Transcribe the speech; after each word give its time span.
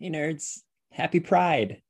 Hey, 0.00 0.10
nerds. 0.10 0.60
Happy 0.92 1.18
Pride. 1.18 1.82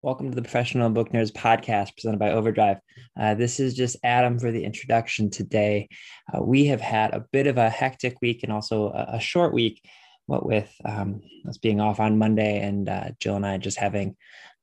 Welcome 0.00 0.30
to 0.30 0.34
the 0.34 0.40
Professional 0.40 0.88
Book 0.88 1.10
Nerds 1.10 1.30
podcast 1.30 1.94
presented 1.94 2.18
by 2.18 2.30
Overdrive. 2.30 2.78
Uh, 3.14 3.34
this 3.34 3.60
is 3.60 3.74
just 3.74 3.98
Adam 4.02 4.38
for 4.38 4.50
the 4.50 4.64
introduction 4.64 5.28
today. 5.28 5.90
Uh, 6.32 6.42
we 6.42 6.64
have 6.68 6.80
had 6.80 7.12
a 7.12 7.26
bit 7.32 7.46
of 7.46 7.58
a 7.58 7.68
hectic 7.68 8.16
week 8.22 8.42
and 8.42 8.50
also 8.50 8.88
a, 8.88 9.16
a 9.16 9.20
short 9.20 9.52
week, 9.52 9.86
what 10.24 10.46
with 10.46 10.74
um, 10.86 11.20
us 11.46 11.58
being 11.58 11.78
off 11.78 12.00
on 12.00 12.16
Monday 12.16 12.60
and 12.60 12.88
uh, 12.88 13.10
Jill 13.20 13.36
and 13.36 13.44
I 13.44 13.58
just 13.58 13.76
having 13.76 14.16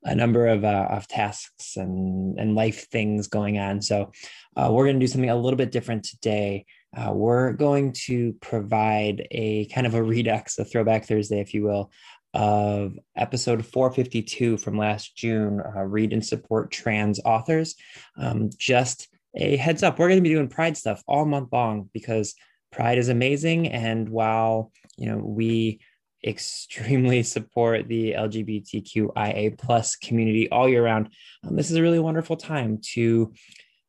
a 0.06 0.16
number 0.16 0.48
of, 0.48 0.64
uh, 0.64 0.88
of 0.90 1.08
tasks 1.08 1.78
and, 1.78 2.40
and 2.40 2.56
life 2.56 2.90
things 2.90 3.28
going 3.28 3.60
on. 3.60 3.82
So 3.84 4.12
uh, 4.56 4.70
we're 4.72 4.86
going 4.86 5.00
to 5.00 5.04
do 5.04 5.08
something 5.08 5.30
a 5.30 5.36
little 5.36 5.58
bit 5.58 5.72
different 5.72 6.04
today. 6.04 6.66
Uh, 6.96 7.12
we're 7.12 7.54
going 7.54 7.94
to 8.06 8.34
provide 8.42 9.28
a 9.32 9.66
kind 9.68 9.88
of 9.88 9.96
a 9.96 10.04
redux, 10.04 10.58
a 10.60 10.66
throwback 10.66 11.06
Thursday, 11.06 11.40
if 11.40 11.54
you 11.54 11.64
will, 11.64 11.92
of 12.34 12.98
episode 13.16 13.66
452 13.66 14.58
from 14.58 14.78
last 14.78 15.16
June, 15.16 15.62
uh, 15.62 15.84
read 15.84 16.14
and 16.14 16.26
support 16.26 16.72
trans 16.72 17.20
authors. 17.24 17.76
Um, 18.18 18.50
just 18.58 19.08
a 19.36 19.56
heads 19.58 19.84
up, 19.84 20.00
we're 20.00 20.08
going 20.08 20.20
to 20.20 20.30
be 20.30 20.34
doing 20.34 20.48
Pride 20.48 20.78
stuff 20.78 21.04
all 21.08 21.26
month 21.26 21.50
long 21.52 21.90
because 21.94 22.36
Pride 22.72 22.98
is 22.98 23.10
amazing. 23.10 23.68
And 23.68 24.10
while, 24.10 24.72
you 24.98 25.10
know, 25.10 25.18
we 25.18 25.80
extremely 26.26 27.24
support 27.24 27.88
the 27.88 28.14
LGBTQIA 28.14 29.58
plus 29.58 29.96
community 29.96 30.50
all 30.50 30.68
year 30.68 30.84
round, 30.84 31.10
um, 31.48 31.56
this 31.56 31.70
is 31.70 31.78
a 31.78 31.82
really 31.82 32.00
wonderful 32.00 32.36
time 32.36 32.80
to 32.94 33.34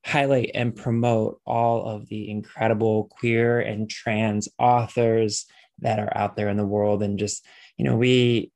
highlight 0.04 0.50
and 0.54 0.76
promote 0.76 1.40
all 1.46 1.86
of 1.86 2.06
the 2.08 2.30
incredible 2.30 3.04
queer 3.04 3.60
and 3.60 3.88
trans 3.88 4.48
authors 4.58 5.46
that 5.78 5.98
are 5.98 6.14
out 6.16 6.36
there 6.36 6.50
in 6.50 6.58
the 6.58 6.66
world 6.66 7.02
and 7.02 7.18
just 7.18 7.46
you 7.76 7.84
know, 7.84 7.96
we 7.96 8.52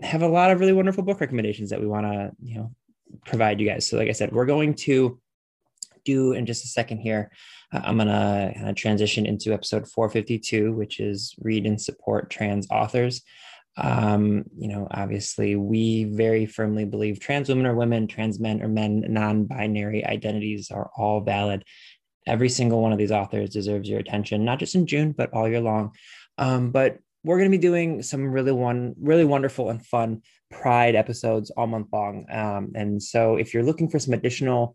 have 0.00 0.22
a 0.22 0.28
lot 0.28 0.50
of 0.50 0.60
really 0.60 0.72
wonderful 0.72 1.02
book 1.02 1.20
recommendations 1.20 1.70
that 1.70 1.80
we 1.80 1.86
want 1.86 2.06
to, 2.06 2.32
you 2.42 2.56
know, 2.56 2.74
provide 3.26 3.60
you 3.60 3.66
guys. 3.66 3.86
So, 3.86 3.96
like 3.96 4.08
I 4.08 4.12
said, 4.12 4.32
we're 4.32 4.46
going 4.46 4.74
to 4.74 5.20
do 6.04 6.32
in 6.32 6.46
just 6.46 6.64
a 6.64 6.68
second 6.68 6.98
here. 6.98 7.30
Uh, 7.72 7.80
I'm 7.84 7.96
going 7.96 8.08
to 8.08 8.52
kind 8.54 8.68
of 8.68 8.76
transition 8.76 9.26
into 9.26 9.52
episode 9.52 9.88
452, 9.88 10.72
which 10.72 11.00
is 11.00 11.34
read 11.40 11.66
and 11.66 11.80
support 11.80 12.30
trans 12.30 12.66
authors. 12.70 13.22
Um, 13.76 14.44
you 14.56 14.68
know, 14.68 14.88
obviously, 14.90 15.54
we 15.54 16.04
very 16.04 16.46
firmly 16.46 16.84
believe 16.84 17.20
trans 17.20 17.48
women 17.48 17.66
are 17.66 17.76
women, 17.76 18.08
trans 18.08 18.40
men 18.40 18.62
are 18.62 18.68
men, 18.68 19.04
non 19.08 19.44
binary 19.44 20.04
identities 20.04 20.70
are 20.70 20.90
all 20.96 21.20
valid. 21.20 21.64
Every 22.26 22.48
single 22.48 22.82
one 22.82 22.92
of 22.92 22.98
these 22.98 23.12
authors 23.12 23.50
deserves 23.50 23.88
your 23.88 24.00
attention, 24.00 24.44
not 24.44 24.58
just 24.58 24.74
in 24.74 24.86
June, 24.86 25.12
but 25.12 25.32
all 25.32 25.48
year 25.48 25.60
long. 25.60 25.92
Um, 26.36 26.70
but 26.70 26.98
we're 27.28 27.36
going 27.36 27.50
to 27.50 27.58
be 27.58 27.60
doing 27.60 28.00
some 28.00 28.32
really 28.32 28.52
one 28.52 28.94
really 28.98 29.26
wonderful 29.26 29.68
and 29.68 29.84
fun 29.84 30.22
pride 30.50 30.94
episodes 30.94 31.50
all 31.50 31.66
month 31.66 31.88
long. 31.92 32.24
Um, 32.32 32.72
and 32.74 33.02
so 33.02 33.36
if 33.36 33.52
you're 33.52 33.62
looking 33.62 33.90
for 33.90 33.98
some 33.98 34.14
additional 34.14 34.74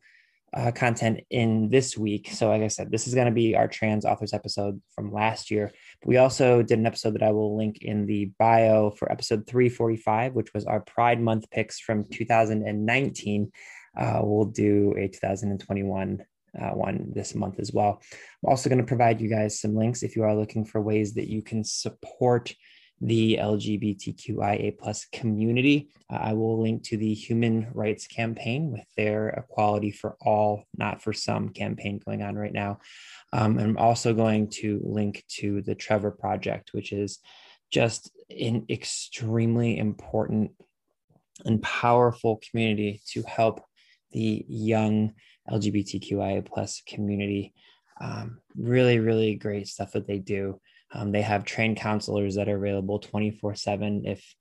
uh, 0.53 0.69
content 0.69 1.21
in 1.31 1.67
this 1.69 1.97
week 1.97 2.29
so 2.29 2.49
like 2.49 2.61
i 2.61 2.67
said 2.67 2.91
this 2.91 3.07
is 3.07 3.15
going 3.15 3.25
to 3.25 3.33
be 3.33 3.55
our 3.55 3.67
trans 3.67 4.05
authors 4.05 4.33
episode 4.33 4.79
from 4.93 5.11
last 5.11 5.49
year. 5.49 5.71
But 5.99 6.07
we 6.07 6.17
also 6.17 6.61
did 6.61 6.77
an 6.77 6.85
episode 6.85 7.15
that 7.15 7.23
i 7.23 7.31
will 7.31 7.57
link 7.57 7.79
in 7.81 8.05
the 8.05 8.31
bio 8.37 8.91
for 8.91 9.11
episode 9.11 9.47
345 9.47 10.33
which 10.33 10.53
was 10.53 10.65
our 10.65 10.81
pride 10.81 11.19
month 11.19 11.49
picks 11.49 11.79
from 11.79 12.03
2019 12.03 13.51
uh, 13.97 14.19
we'll 14.21 14.45
do 14.45 14.93
a 14.95 15.07
2021 15.07 16.23
uh, 16.59 16.69
one 16.69 17.11
this 17.13 17.35
month 17.35 17.59
as 17.59 17.71
well. 17.71 18.01
I'm 18.11 18.49
also 18.49 18.69
going 18.69 18.81
to 18.81 18.87
provide 18.87 19.21
you 19.21 19.29
guys 19.29 19.59
some 19.59 19.75
links 19.75 20.03
if 20.03 20.15
you 20.15 20.23
are 20.23 20.35
looking 20.35 20.65
for 20.65 20.81
ways 20.81 21.13
that 21.15 21.29
you 21.29 21.41
can 21.41 21.63
support 21.63 22.53
the 23.01 23.37
LGBTQIA 23.37 24.77
plus 24.77 25.05
community. 25.11 25.89
Uh, 26.09 26.19
I 26.21 26.33
will 26.33 26.61
link 26.61 26.83
to 26.83 26.97
the 26.97 27.13
Human 27.13 27.67
Rights 27.73 28.07
Campaign 28.07 28.71
with 28.71 28.85
their 28.95 29.29
Equality 29.29 29.91
for 29.91 30.15
All, 30.21 30.63
Not 30.77 31.01
for 31.01 31.11
Some 31.11 31.49
campaign 31.49 31.99
going 32.05 32.21
on 32.21 32.35
right 32.35 32.53
now. 32.53 32.79
Um, 33.33 33.59
I'm 33.59 33.77
also 33.77 34.13
going 34.13 34.49
to 34.51 34.79
link 34.83 35.25
to 35.39 35.61
the 35.61 35.75
Trevor 35.75 36.11
Project, 36.11 36.69
which 36.73 36.93
is 36.93 37.19
just 37.71 38.11
an 38.29 38.65
extremely 38.69 39.77
important 39.77 40.51
and 41.43 41.61
powerful 41.61 42.39
community 42.49 43.01
to 43.07 43.23
help 43.23 43.65
the 44.11 44.45
young 44.47 45.13
LGBTQIA 45.49 46.45
plus 46.45 46.81
community. 46.87 47.53
Um, 48.01 48.39
really, 48.55 48.99
really 48.99 49.35
great 49.35 49.67
stuff 49.67 49.91
that 49.93 50.07
they 50.07 50.19
do. 50.19 50.59
Um, 50.93 51.11
they 51.11 51.21
have 51.21 51.45
trained 51.45 51.77
counselors 51.77 52.35
that 52.35 52.49
are 52.49 52.57
available 52.57 52.99
24 52.99 53.55
7 53.55 54.05
if 54.05 54.35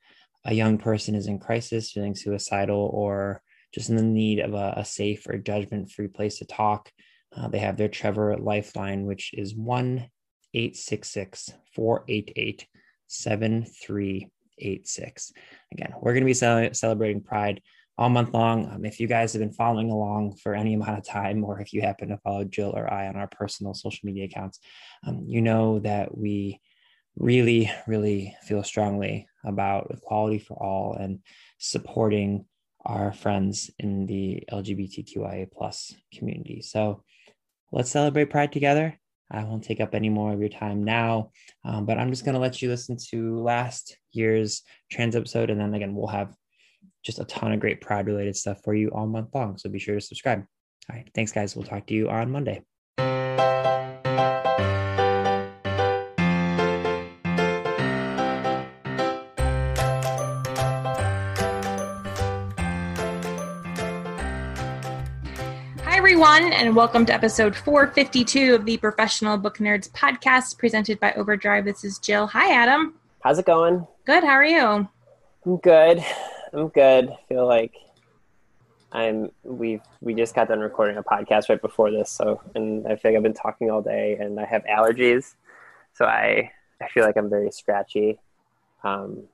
a 0.44 0.54
young 0.54 0.78
person 0.78 1.14
is 1.14 1.26
in 1.26 1.38
crisis, 1.38 1.92
feeling 1.92 2.14
suicidal, 2.14 2.90
or 2.92 3.42
just 3.72 3.88
in 3.88 3.96
the 3.96 4.02
need 4.02 4.40
of 4.40 4.54
a, 4.54 4.74
a 4.78 4.84
safe 4.84 5.26
or 5.28 5.38
judgment 5.38 5.90
free 5.90 6.08
place 6.08 6.38
to 6.38 6.44
talk. 6.44 6.90
Uh, 7.34 7.48
they 7.48 7.58
have 7.58 7.76
their 7.76 7.88
Trevor 7.88 8.36
Lifeline, 8.36 9.06
which 9.06 9.30
is 9.32 9.54
1 9.54 10.06
866 10.54 11.50
488 11.74 12.66
7386. 13.06 15.32
Again, 15.72 15.94
we're 16.00 16.12
going 16.12 16.26
to 16.26 16.26
be 16.26 16.34
celebrating 16.74 17.22
Pride 17.22 17.62
all 18.02 18.08
month 18.08 18.34
long. 18.34 18.68
Um, 18.68 18.84
if 18.84 18.98
you 18.98 19.06
guys 19.06 19.32
have 19.32 19.40
been 19.40 19.52
following 19.52 19.92
along 19.92 20.34
for 20.42 20.56
any 20.56 20.74
amount 20.74 20.98
of 20.98 21.06
time, 21.06 21.44
or 21.44 21.60
if 21.60 21.72
you 21.72 21.82
happen 21.82 22.08
to 22.08 22.18
follow 22.18 22.42
Jill 22.42 22.72
or 22.74 22.92
I 22.92 23.06
on 23.06 23.14
our 23.14 23.28
personal 23.28 23.74
social 23.74 24.04
media 24.04 24.24
accounts, 24.24 24.58
um, 25.06 25.22
you 25.24 25.40
know 25.40 25.78
that 25.78 26.18
we 26.18 26.60
really, 27.16 27.70
really 27.86 28.36
feel 28.42 28.64
strongly 28.64 29.28
about 29.44 29.86
equality 29.90 30.40
for 30.40 30.60
all 30.60 30.94
and 30.94 31.20
supporting 31.58 32.44
our 32.84 33.12
friends 33.12 33.70
in 33.78 34.06
the 34.06 34.42
LGBTQIA 34.50 35.52
plus 35.52 35.94
community. 36.12 36.60
So 36.60 37.04
let's 37.70 37.90
celebrate 37.92 38.30
Pride 38.30 38.50
together. 38.50 38.98
I 39.30 39.44
won't 39.44 39.62
take 39.62 39.80
up 39.80 39.94
any 39.94 40.08
more 40.08 40.32
of 40.32 40.40
your 40.40 40.48
time 40.48 40.82
now, 40.82 41.30
um, 41.64 41.86
but 41.86 41.98
I'm 41.98 42.10
just 42.10 42.24
going 42.24 42.34
to 42.34 42.40
let 42.40 42.60
you 42.60 42.68
listen 42.68 42.96
to 43.10 43.40
last 43.40 43.96
year's 44.10 44.62
trans 44.90 45.14
episode, 45.14 45.50
and 45.50 45.60
then 45.60 45.72
again 45.72 45.94
we'll 45.94 46.08
have 46.08 46.34
just 47.02 47.18
a 47.18 47.24
ton 47.24 47.52
of 47.52 47.60
great 47.60 47.80
Pride 47.80 48.06
related 48.06 48.36
stuff 48.36 48.62
for 48.62 48.74
you 48.74 48.88
all 48.90 49.06
month 49.06 49.34
long. 49.34 49.58
So 49.58 49.68
be 49.68 49.78
sure 49.78 49.96
to 49.96 50.00
subscribe. 50.00 50.44
All 50.90 50.96
right. 50.96 51.08
Thanks, 51.14 51.32
guys. 51.32 51.56
We'll 51.56 51.64
talk 51.64 51.86
to 51.88 51.94
you 51.94 52.08
on 52.08 52.30
Monday. 52.30 52.62
Hi, 65.84 65.96
everyone, 65.96 66.52
and 66.52 66.76
welcome 66.76 67.04
to 67.06 67.12
episode 67.12 67.56
452 67.56 68.54
of 68.54 68.64
the 68.64 68.76
Professional 68.76 69.36
Book 69.38 69.58
Nerds 69.58 69.90
podcast 69.90 70.56
presented 70.58 71.00
by 71.00 71.12
Overdrive. 71.14 71.64
This 71.64 71.84
is 71.84 71.98
Jill. 71.98 72.28
Hi, 72.28 72.52
Adam. 72.54 72.94
How's 73.22 73.38
it 73.40 73.46
going? 73.46 73.86
Good. 74.04 74.22
How 74.22 74.30
are 74.30 74.44
you? 74.44 74.88
I'm 75.44 75.56
good. 75.58 76.04
I'm 76.52 76.68
good. 76.68 77.10
I 77.10 77.18
feel 77.28 77.46
like 77.46 77.74
I'm 78.92 79.30
we've 79.42 79.80
we 80.00 80.14
just 80.14 80.34
got 80.34 80.48
done 80.48 80.60
recording 80.60 80.98
a 80.98 81.02
podcast 81.02 81.48
right 81.48 81.60
before 81.60 81.90
this, 81.90 82.10
so 82.10 82.42
and 82.54 82.86
I 82.86 82.96
feel 82.96 83.12
like 83.12 83.16
I've 83.16 83.22
been 83.22 83.32
talking 83.32 83.70
all 83.70 83.80
day 83.80 84.16
and 84.20 84.38
I 84.38 84.44
have 84.44 84.64
allergies. 84.64 85.34
So 85.94 86.04
I 86.04 86.50
I 86.80 86.88
feel 86.88 87.04
like 87.04 87.16
I'm 87.16 87.30
very 87.30 87.50
scratchy. 87.50 88.18
Um, 88.84 89.24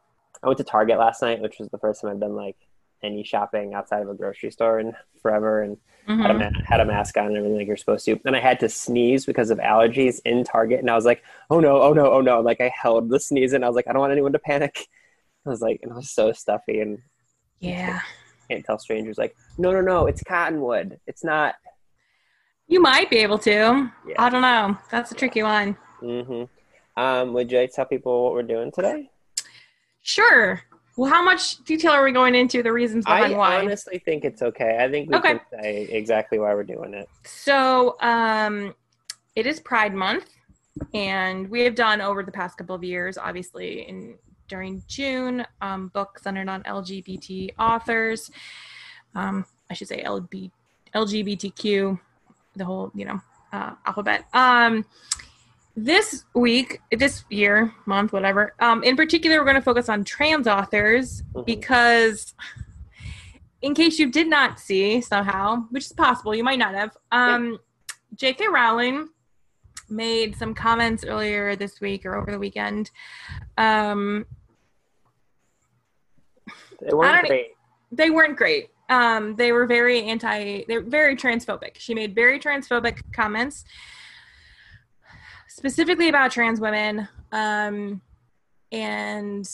I 0.43 0.47
went 0.47 0.59
to 0.59 0.65
Target 0.65 0.99
last 0.99 1.23
night, 1.23 1.41
which 1.41 1.59
was 1.59 1.69
the 1.71 1.79
first 1.79 2.01
time 2.01 2.11
I've 2.11 2.21
done 2.21 2.37
like 2.37 2.57
any 3.03 3.25
shopping 3.25 3.75
outside 3.75 4.03
of 4.03 4.09
a 4.09 4.15
grocery 4.15 4.51
store 4.51 4.79
in 4.79 4.95
forever 5.21 5.63
and 5.63 5.77
mm-hmm. 6.09 6.21
had, 6.21 6.31
a 6.31 6.39
ma- 6.39 6.65
had 6.65 6.81
a 6.81 6.85
mask 6.85 7.17
on 7.17 7.27
and 7.27 7.37
everything 7.37 7.59
like 7.59 7.67
you're 7.67 7.77
supposed 7.77 8.05
to. 8.05 8.21
And 8.25 8.37
I 8.37 8.41
had 8.41 8.61
to 8.61 8.69
sneeze 8.69 9.27
because 9.27 9.51
of 9.51 9.59
allergies 9.59 10.21
in 10.25 10.45
Target. 10.45 10.81
And 10.81 10.91
I 10.91 10.95
was 10.95 11.05
like, 11.05 11.23
oh 11.51 11.61
no, 11.61 11.81
oh 11.83 11.93
no, 11.93 12.13
oh 12.13 12.21
no. 12.21 12.41
Like 12.41 12.61
I 12.61 12.73
held 12.81 13.09
the 13.09 13.21
sneeze 13.21 13.53
and 13.53 13.65
I 13.65 13.69
was 13.69 13.77
like, 13.77 13.89
I 13.89 13.93
don't 13.93 14.01
want 14.01 14.13
anyone 14.13 14.33
to 14.33 14.39
panic. 14.39 14.89
I 15.47 15.51
was 15.51 15.61
like, 15.61 15.81
and 15.83 15.93
it 15.93 15.95
was 15.95 16.11
so 16.11 16.33
stuffy 16.33 16.81
and 16.81 16.99
yeah, 17.61 18.01
can't 18.51 18.65
tell 18.65 18.79
strangers 18.79 19.19
like, 19.19 19.35
no, 19.57 19.73
no, 19.73 19.81
no, 19.81 20.07
it's 20.07 20.23
cottonwood. 20.23 20.99
It's 21.07 21.25
not. 21.25 21.55
You 22.67 22.81
might 22.81 23.09
be 23.11 23.19
able 23.19 23.39
to. 23.39 23.91
Yeah. 24.07 24.15
I 24.19 24.29
don't 24.29 24.43
know. 24.43 24.77
That's 24.91 25.11
a 25.11 25.15
tricky 25.15 25.43
one. 25.43 25.77
Mm-hmm. 26.03 27.01
Um, 27.01 27.33
would 27.33 27.51
you 27.51 27.59
like 27.59 27.71
to 27.71 27.77
tell 27.77 27.87
people 27.87 28.25
what 28.25 28.35
we're 28.35 28.43
doing 28.43 28.71
today? 28.73 29.11
Sure. 30.03 30.61
Well, 30.97 31.11
how 31.11 31.23
much 31.23 31.63
detail 31.65 31.93
are 31.93 32.03
we 32.03 32.11
going 32.11 32.35
into 32.35 32.63
the 32.63 32.73
reasons 32.73 33.05
behind 33.05 33.35
I 33.35 33.37
why? 33.37 33.55
I 33.55 33.61
honestly 33.61 34.01
think 34.01 34.25
it's 34.25 34.43
okay. 34.43 34.79
I 34.81 34.91
think 34.91 35.09
we 35.09 35.17
okay. 35.17 35.39
can 35.39 35.63
say 35.63 35.83
exactly 35.91 36.41
why 36.41 36.53
we're 36.55 36.65
doing 36.65 36.93
it. 36.93 37.09
So, 37.25 37.97
um, 38.01 38.75
it 39.37 39.47
is 39.47 39.61
Pride 39.61 39.95
Month, 39.95 40.27
and 40.93 41.49
we 41.49 41.61
have 41.61 41.77
done 41.77 42.01
over 42.01 42.25
the 42.25 42.33
past 42.33 42.59
couple 42.59 42.75
of 42.75 42.83
years, 42.83 43.17
obviously, 43.17 43.89
in 43.89 44.17
during 44.49 44.83
June, 44.89 45.47
um, 45.61 45.89
book 45.89 46.19
centered 46.19 46.49
on 46.49 46.63
LGBT 46.65 47.51
authors. 47.59 48.31
Um, 49.15 49.45
I 49.71 49.75
should 49.75 49.89
say 49.89 50.03
LB, 50.03 50.51
LGBTQ, 50.95 51.99
the 52.57 52.65
whole, 52.65 52.91
you 52.95 53.05
know, 53.05 53.21
uh, 53.53 53.73
alphabet. 53.87 54.25
Um, 54.33 54.85
this 55.77 56.25
week, 56.35 56.81
this 56.91 57.25
year, 57.31 57.73
month, 57.87 58.13
whatever, 58.13 58.55
um, 58.59 58.83
in 58.83 58.97
particular, 58.97 59.39
we're 59.39 59.45
going 59.45 59.55
to 59.55 59.63
focus 59.63 59.89
on 59.89 60.03
trans 60.05 60.49
authors 60.49 61.23
Mhm. 61.35 61.47
because, 61.47 62.35
in 63.63 63.75
case 63.75 63.99
you 63.99 64.11
did 64.11 64.29
not 64.29 64.59
see 64.59 65.01
somehow, 65.01 65.67
which 65.71 65.85
is 65.85 65.93
possible, 65.93 66.35
you 66.35 66.43
might 66.43 66.59
not 66.59 66.75
have, 66.75 66.97
um, 67.13 67.59
J.K. 68.17 68.49
Rowling 68.49 69.09
made 69.91 70.37
some 70.37 70.55
comments 70.55 71.05
earlier 71.05 71.57
this 71.57 71.81
week 71.81 72.05
or 72.07 72.15
over 72.17 72.31
the 72.31 72.39
weekend. 72.39 72.91
Um, 73.57 74.27
They 76.81 76.95
weren't 76.95 77.27
great. 77.27 77.47
they 77.91 78.11
weren't 78.11 78.37
great. 78.37 78.71
Um, 78.91 79.37
they 79.37 79.53
were 79.53 79.67
very 79.67 80.05
anti. 80.05 80.65
They're 80.67 80.81
very 80.83 81.17
transphobic. 81.17 81.79
She 81.79 81.95
made 81.95 82.15
very 82.15 82.39
transphobic 82.39 83.01
comments, 83.13 83.65
specifically 85.49 86.09
about 86.09 86.31
trans 86.31 86.61
women. 86.61 87.09
Um, 87.33 88.01
and 88.73 89.47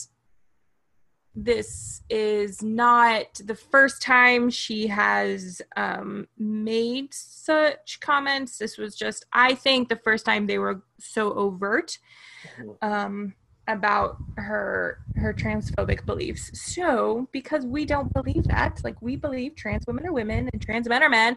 this 1.35 2.01
is 2.09 2.61
not 2.63 3.25
the 3.43 3.55
first 3.55 4.01
time 4.01 4.49
she 4.49 4.87
has 4.87 5.61
um, 5.75 6.27
made 6.37 7.13
such 7.13 7.99
comments. 7.99 8.57
This 8.57 8.77
was 8.77 8.95
just, 8.95 9.25
I 9.33 9.53
think, 9.53 9.89
the 9.89 9.97
first 9.97 10.25
time 10.25 10.47
they 10.47 10.59
were 10.59 10.81
so 10.99 11.33
overt 11.33 11.97
um, 12.81 13.33
about 13.67 14.17
her 14.37 14.99
her 15.15 15.33
transphobic 15.33 16.05
beliefs. 16.05 16.51
So, 16.53 17.27
because 17.31 17.65
we 17.65 17.85
don't 17.85 18.13
believe 18.13 18.45
that, 18.45 18.81
like 18.83 19.01
we 19.01 19.17
believe 19.17 19.55
trans 19.55 19.85
women 19.87 20.07
are 20.07 20.13
women 20.13 20.49
and 20.53 20.61
trans 20.61 20.87
men 20.87 21.03
are 21.03 21.09
men, 21.09 21.35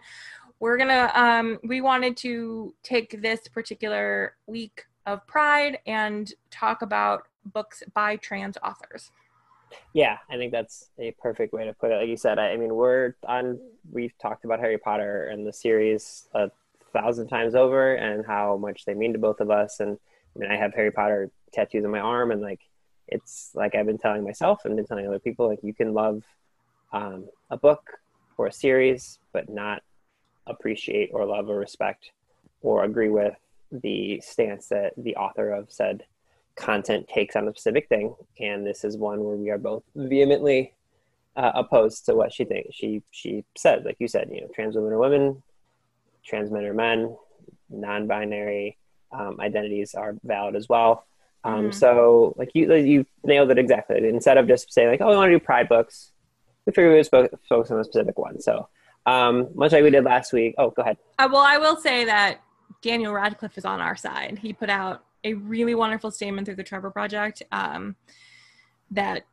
we're 0.60 0.76
gonna 0.76 1.10
um, 1.14 1.58
we 1.64 1.80
wanted 1.80 2.16
to 2.18 2.74
take 2.84 3.20
this 3.20 3.48
particular 3.48 4.36
week 4.46 4.84
of 5.06 5.26
Pride 5.26 5.78
and 5.86 6.32
talk 6.50 6.82
about 6.82 7.22
books 7.46 7.82
by 7.94 8.16
trans 8.16 8.56
authors. 8.62 9.10
Yeah, 9.92 10.18
I 10.30 10.36
think 10.36 10.52
that's 10.52 10.90
a 10.98 11.14
perfect 11.20 11.52
way 11.52 11.64
to 11.64 11.72
put 11.72 11.90
it. 11.90 11.96
Like 11.96 12.08
you 12.08 12.16
said, 12.16 12.38
I, 12.38 12.50
I 12.50 12.56
mean, 12.56 12.74
we're 12.74 13.14
on. 13.26 13.58
We've 13.90 14.16
talked 14.18 14.44
about 14.44 14.60
Harry 14.60 14.78
Potter 14.78 15.28
and 15.32 15.46
the 15.46 15.52
series 15.52 16.28
a 16.34 16.50
thousand 16.92 17.28
times 17.28 17.54
over, 17.54 17.94
and 17.94 18.24
how 18.26 18.56
much 18.56 18.84
they 18.84 18.94
mean 18.94 19.12
to 19.12 19.18
both 19.18 19.40
of 19.40 19.50
us. 19.50 19.80
And 19.80 19.98
I 20.34 20.38
mean, 20.38 20.50
I 20.50 20.56
have 20.56 20.74
Harry 20.74 20.90
Potter 20.90 21.30
tattoos 21.52 21.84
on 21.84 21.90
my 21.90 22.00
arm, 22.00 22.30
and 22.30 22.40
like, 22.40 22.60
it's 23.08 23.50
like 23.54 23.74
I've 23.74 23.86
been 23.86 23.98
telling 23.98 24.24
myself 24.24 24.64
and 24.64 24.76
been 24.76 24.86
telling 24.86 25.06
other 25.06 25.18
people, 25.18 25.48
like, 25.48 25.60
you 25.62 25.74
can 25.74 25.94
love 25.94 26.22
um, 26.92 27.28
a 27.50 27.56
book 27.56 27.98
or 28.36 28.46
a 28.46 28.52
series, 28.52 29.18
but 29.32 29.48
not 29.48 29.82
appreciate 30.46 31.10
or 31.12 31.26
love 31.26 31.48
or 31.48 31.58
respect 31.58 32.12
or 32.62 32.84
agree 32.84 33.08
with 33.08 33.34
the 33.70 34.20
stance 34.24 34.68
that 34.68 34.92
the 34.96 35.16
author 35.16 35.50
of 35.50 35.70
said 35.70 36.04
content 36.58 37.08
takes 37.08 37.36
on 37.36 37.46
a 37.48 37.50
specific 37.52 37.88
thing, 37.88 38.14
and 38.40 38.66
this 38.66 38.84
is 38.84 38.96
one 38.96 39.22
where 39.24 39.36
we 39.36 39.50
are 39.50 39.58
both 39.58 39.82
vehemently 39.94 40.74
uh, 41.36 41.52
opposed 41.54 42.04
to 42.06 42.14
what 42.14 42.32
she 42.32 42.44
thinks. 42.44 42.74
She 42.74 43.02
she 43.10 43.44
said, 43.56 43.84
like 43.84 43.96
you 44.00 44.08
said, 44.08 44.28
you 44.32 44.40
know, 44.42 44.48
trans 44.54 44.74
women 44.74 44.92
are 44.92 44.98
women, 44.98 45.42
trans 46.24 46.50
men 46.50 46.64
are 46.64 46.74
men, 46.74 47.16
non-binary 47.70 48.76
um, 49.12 49.38
identities 49.40 49.94
are 49.94 50.14
valid 50.24 50.56
as 50.56 50.68
well. 50.68 51.06
Um, 51.44 51.68
Mhm. 51.68 51.74
So, 51.74 52.34
like 52.36 52.50
you 52.54 52.74
you 52.74 53.06
nailed 53.24 53.50
it 53.50 53.58
exactly. 53.58 54.06
Instead 54.08 54.36
of 54.36 54.48
just 54.48 54.72
saying 54.72 54.88
like, 54.88 55.00
oh, 55.00 55.08
we 55.10 55.16
want 55.16 55.30
to 55.30 55.38
do 55.38 55.44
Pride 55.44 55.68
books, 55.68 56.12
we 56.66 56.72
figured 56.72 56.92
we 56.92 56.98
would 56.98 57.08
fo- 57.08 57.38
focus 57.48 57.70
on 57.70 57.78
a 57.78 57.84
specific 57.84 58.18
one. 58.18 58.40
So, 58.40 58.68
um, 59.06 59.48
much 59.54 59.72
like 59.72 59.84
we 59.84 59.90
did 59.90 60.04
last 60.04 60.32
week. 60.32 60.54
Oh, 60.58 60.70
go 60.70 60.82
ahead. 60.82 60.98
Uh, 61.18 61.28
well, 61.32 61.44
I 61.46 61.56
will 61.56 61.76
say 61.76 62.04
that 62.04 62.40
Daniel 62.82 63.12
Radcliffe 63.12 63.56
is 63.56 63.64
on 63.64 63.80
our 63.80 63.96
side. 63.96 64.38
He 64.42 64.52
put 64.52 64.68
out 64.68 65.04
a 65.24 65.34
really 65.34 65.74
wonderful 65.74 66.10
statement 66.10 66.46
through 66.46 66.56
the 66.56 66.62
Trevor 66.62 66.90
Project 66.90 67.42
um, 67.52 67.96
that 68.90 69.24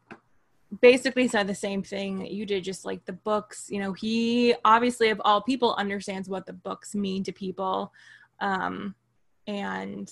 basically 0.81 1.27
said 1.27 1.47
the 1.47 1.55
same 1.55 1.83
thing 1.83 2.25
you 2.25 2.45
did, 2.45 2.63
just 2.63 2.85
like 2.85 3.05
the 3.05 3.13
books. 3.13 3.67
You 3.69 3.79
know, 3.79 3.93
he 3.93 4.55
obviously, 4.65 5.09
of 5.09 5.21
all 5.23 5.41
people, 5.41 5.75
understands 5.77 6.27
what 6.27 6.45
the 6.45 6.53
books 6.53 6.95
mean 6.95 7.23
to 7.23 7.31
people. 7.31 7.93
Um, 8.39 8.95
and, 9.47 10.11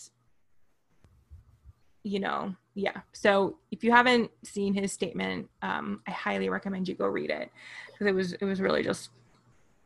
you 2.04 2.20
know, 2.20 2.56
yeah. 2.76 3.02
So 3.12 3.58
if 3.72 3.84
you 3.84 3.92
haven't 3.92 4.32
seen 4.44 4.74
his 4.74 4.92
statement, 4.92 5.50
um, 5.62 6.02
I 6.08 6.12
highly 6.12 6.50
recommend 6.50 6.88
you 6.88 6.96
go 6.96 7.08
read 7.08 7.30
it 7.30 7.52
because 7.88 8.08
it 8.08 8.16
was 8.16 8.34
it 8.34 8.46
was 8.46 8.62
really 8.62 8.84
just 8.84 9.10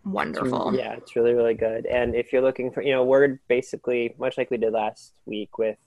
wonderful. 0.07 0.74
Yeah, 0.75 0.94
it's 0.94 1.15
really, 1.15 1.33
really 1.33 1.54
good. 1.54 1.86
And 1.86 2.15
if 2.15 2.31
you're 2.31 2.42
looking 2.42 2.71
for, 2.71 2.81
you 2.81 2.92
know, 2.92 3.04
we're 3.04 3.39
basically 3.48 4.15
much 4.18 4.38
like 4.38 4.50
we 4.50 4.57
did 4.57 4.74
last 4.74 5.13
week 5.25 5.57
with 5.57 5.77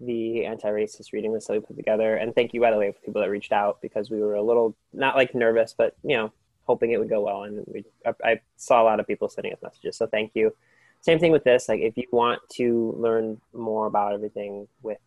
the 0.00 0.44
anti-racist 0.44 1.12
reading 1.12 1.32
list 1.32 1.48
that 1.48 1.54
we 1.54 1.60
put 1.60 1.76
together. 1.76 2.16
And 2.16 2.34
thank 2.34 2.54
you, 2.54 2.60
by 2.60 2.70
the 2.70 2.78
way, 2.78 2.92
for 2.92 3.00
people 3.00 3.20
that 3.20 3.30
reached 3.30 3.52
out 3.52 3.80
because 3.82 4.10
we 4.10 4.20
were 4.20 4.34
a 4.34 4.42
little 4.42 4.76
not 4.92 5.16
like 5.16 5.34
nervous, 5.34 5.74
but 5.76 5.96
you 6.02 6.16
know, 6.16 6.32
hoping 6.64 6.92
it 6.92 6.98
would 6.98 7.08
go 7.08 7.22
well. 7.22 7.44
And 7.44 7.64
we, 7.66 7.84
I, 8.06 8.14
I 8.24 8.40
saw 8.56 8.82
a 8.82 8.84
lot 8.84 9.00
of 9.00 9.06
people 9.06 9.28
sending 9.28 9.52
us 9.52 9.58
messages, 9.62 9.96
so 9.96 10.06
thank 10.06 10.32
you. 10.34 10.54
Same 11.00 11.18
thing 11.18 11.32
with 11.32 11.44
this. 11.44 11.68
Like, 11.68 11.80
if 11.80 11.96
you 11.96 12.04
want 12.10 12.40
to 12.54 12.94
learn 12.98 13.40
more 13.52 13.86
about 13.86 14.14
everything 14.14 14.66
with 14.82 14.98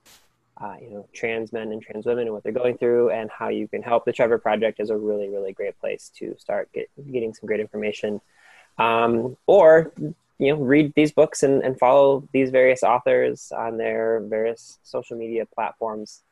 uh, 0.61 0.75
you 0.81 0.89
know, 0.91 1.07
trans 1.13 1.51
men 1.51 1.71
and 1.71 1.81
trans 1.81 2.05
women 2.05 2.25
and 2.25 2.33
what 2.33 2.43
they're 2.43 2.51
going 2.51 2.77
through 2.77 3.09
and 3.09 3.29
how 3.31 3.49
you 3.49 3.67
can 3.67 3.81
help. 3.81 4.05
The 4.05 4.11
Trevor 4.11 4.37
Project 4.37 4.79
is 4.79 4.89
a 4.89 4.97
really, 4.97 5.29
really 5.29 5.53
great 5.53 5.79
place 5.79 6.11
to 6.17 6.35
start 6.37 6.71
get, 6.73 6.89
getting 7.11 7.33
some 7.33 7.47
great 7.47 7.59
information. 7.59 8.21
Um, 8.81 9.37
or, 9.45 9.93
you 10.39 10.49
know, 10.49 10.59
read 10.73 10.93
these 10.95 11.11
books 11.11 11.43
and, 11.43 11.63
and 11.65 11.77
follow 11.77 12.27
these 12.35 12.49
various 12.49 12.81
authors 12.93 13.51
on 13.65 13.77
their 13.77 14.21
various 14.35 14.79
social 14.83 15.17
media 15.23 15.45
platforms. 15.55 16.23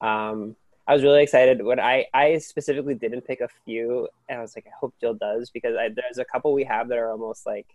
Um, 0.00 0.54
I 0.86 0.92
was 0.94 1.02
really 1.02 1.22
excited 1.22 1.56
when 1.70 1.80
I, 1.80 1.96
I 2.12 2.38
specifically 2.38 2.96
didn't 3.04 3.26
pick 3.30 3.40
a 3.40 3.48
few 3.64 4.08
and 4.28 4.38
I 4.38 4.42
was 4.42 4.54
like, 4.54 4.66
I 4.66 4.74
hope 4.78 4.92
Jill 5.00 5.14
does 5.14 5.48
because 5.56 5.74
I, 5.82 5.88
there's 5.88 6.18
a 6.18 6.26
couple 6.32 6.52
we 6.52 6.64
have 6.64 6.88
that 6.88 6.98
are 6.98 7.10
almost 7.10 7.46
like, 7.46 7.68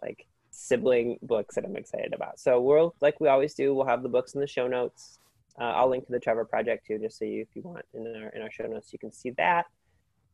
like 0.00 0.20
sibling 0.50 1.18
books 1.20 1.54
that 1.56 1.64
I'm 1.66 1.76
excited 1.76 2.12
about. 2.14 2.40
So 2.40 2.50
we'll, 2.66 2.94
like 3.02 3.20
we 3.20 3.28
always 3.28 3.52
do, 3.52 3.74
we'll 3.74 3.90
have 3.92 4.02
the 4.02 4.08
books 4.16 4.34
in 4.34 4.40
the 4.40 4.46
show 4.56 4.68
notes. 4.68 5.18
Uh, 5.60 5.72
I'll 5.76 5.90
link 5.90 6.06
to 6.06 6.12
the 6.12 6.20
Trevor 6.20 6.46
Project 6.46 6.86
too, 6.86 6.98
just 6.98 7.18
so 7.18 7.26
you, 7.26 7.42
if 7.42 7.48
you 7.54 7.62
want, 7.62 7.84
in 7.92 8.06
our 8.06 8.28
in 8.30 8.40
our 8.40 8.50
show 8.50 8.66
notes, 8.66 8.90
you 8.94 8.98
can 8.98 9.12
see 9.12 9.30
that. 9.30 9.66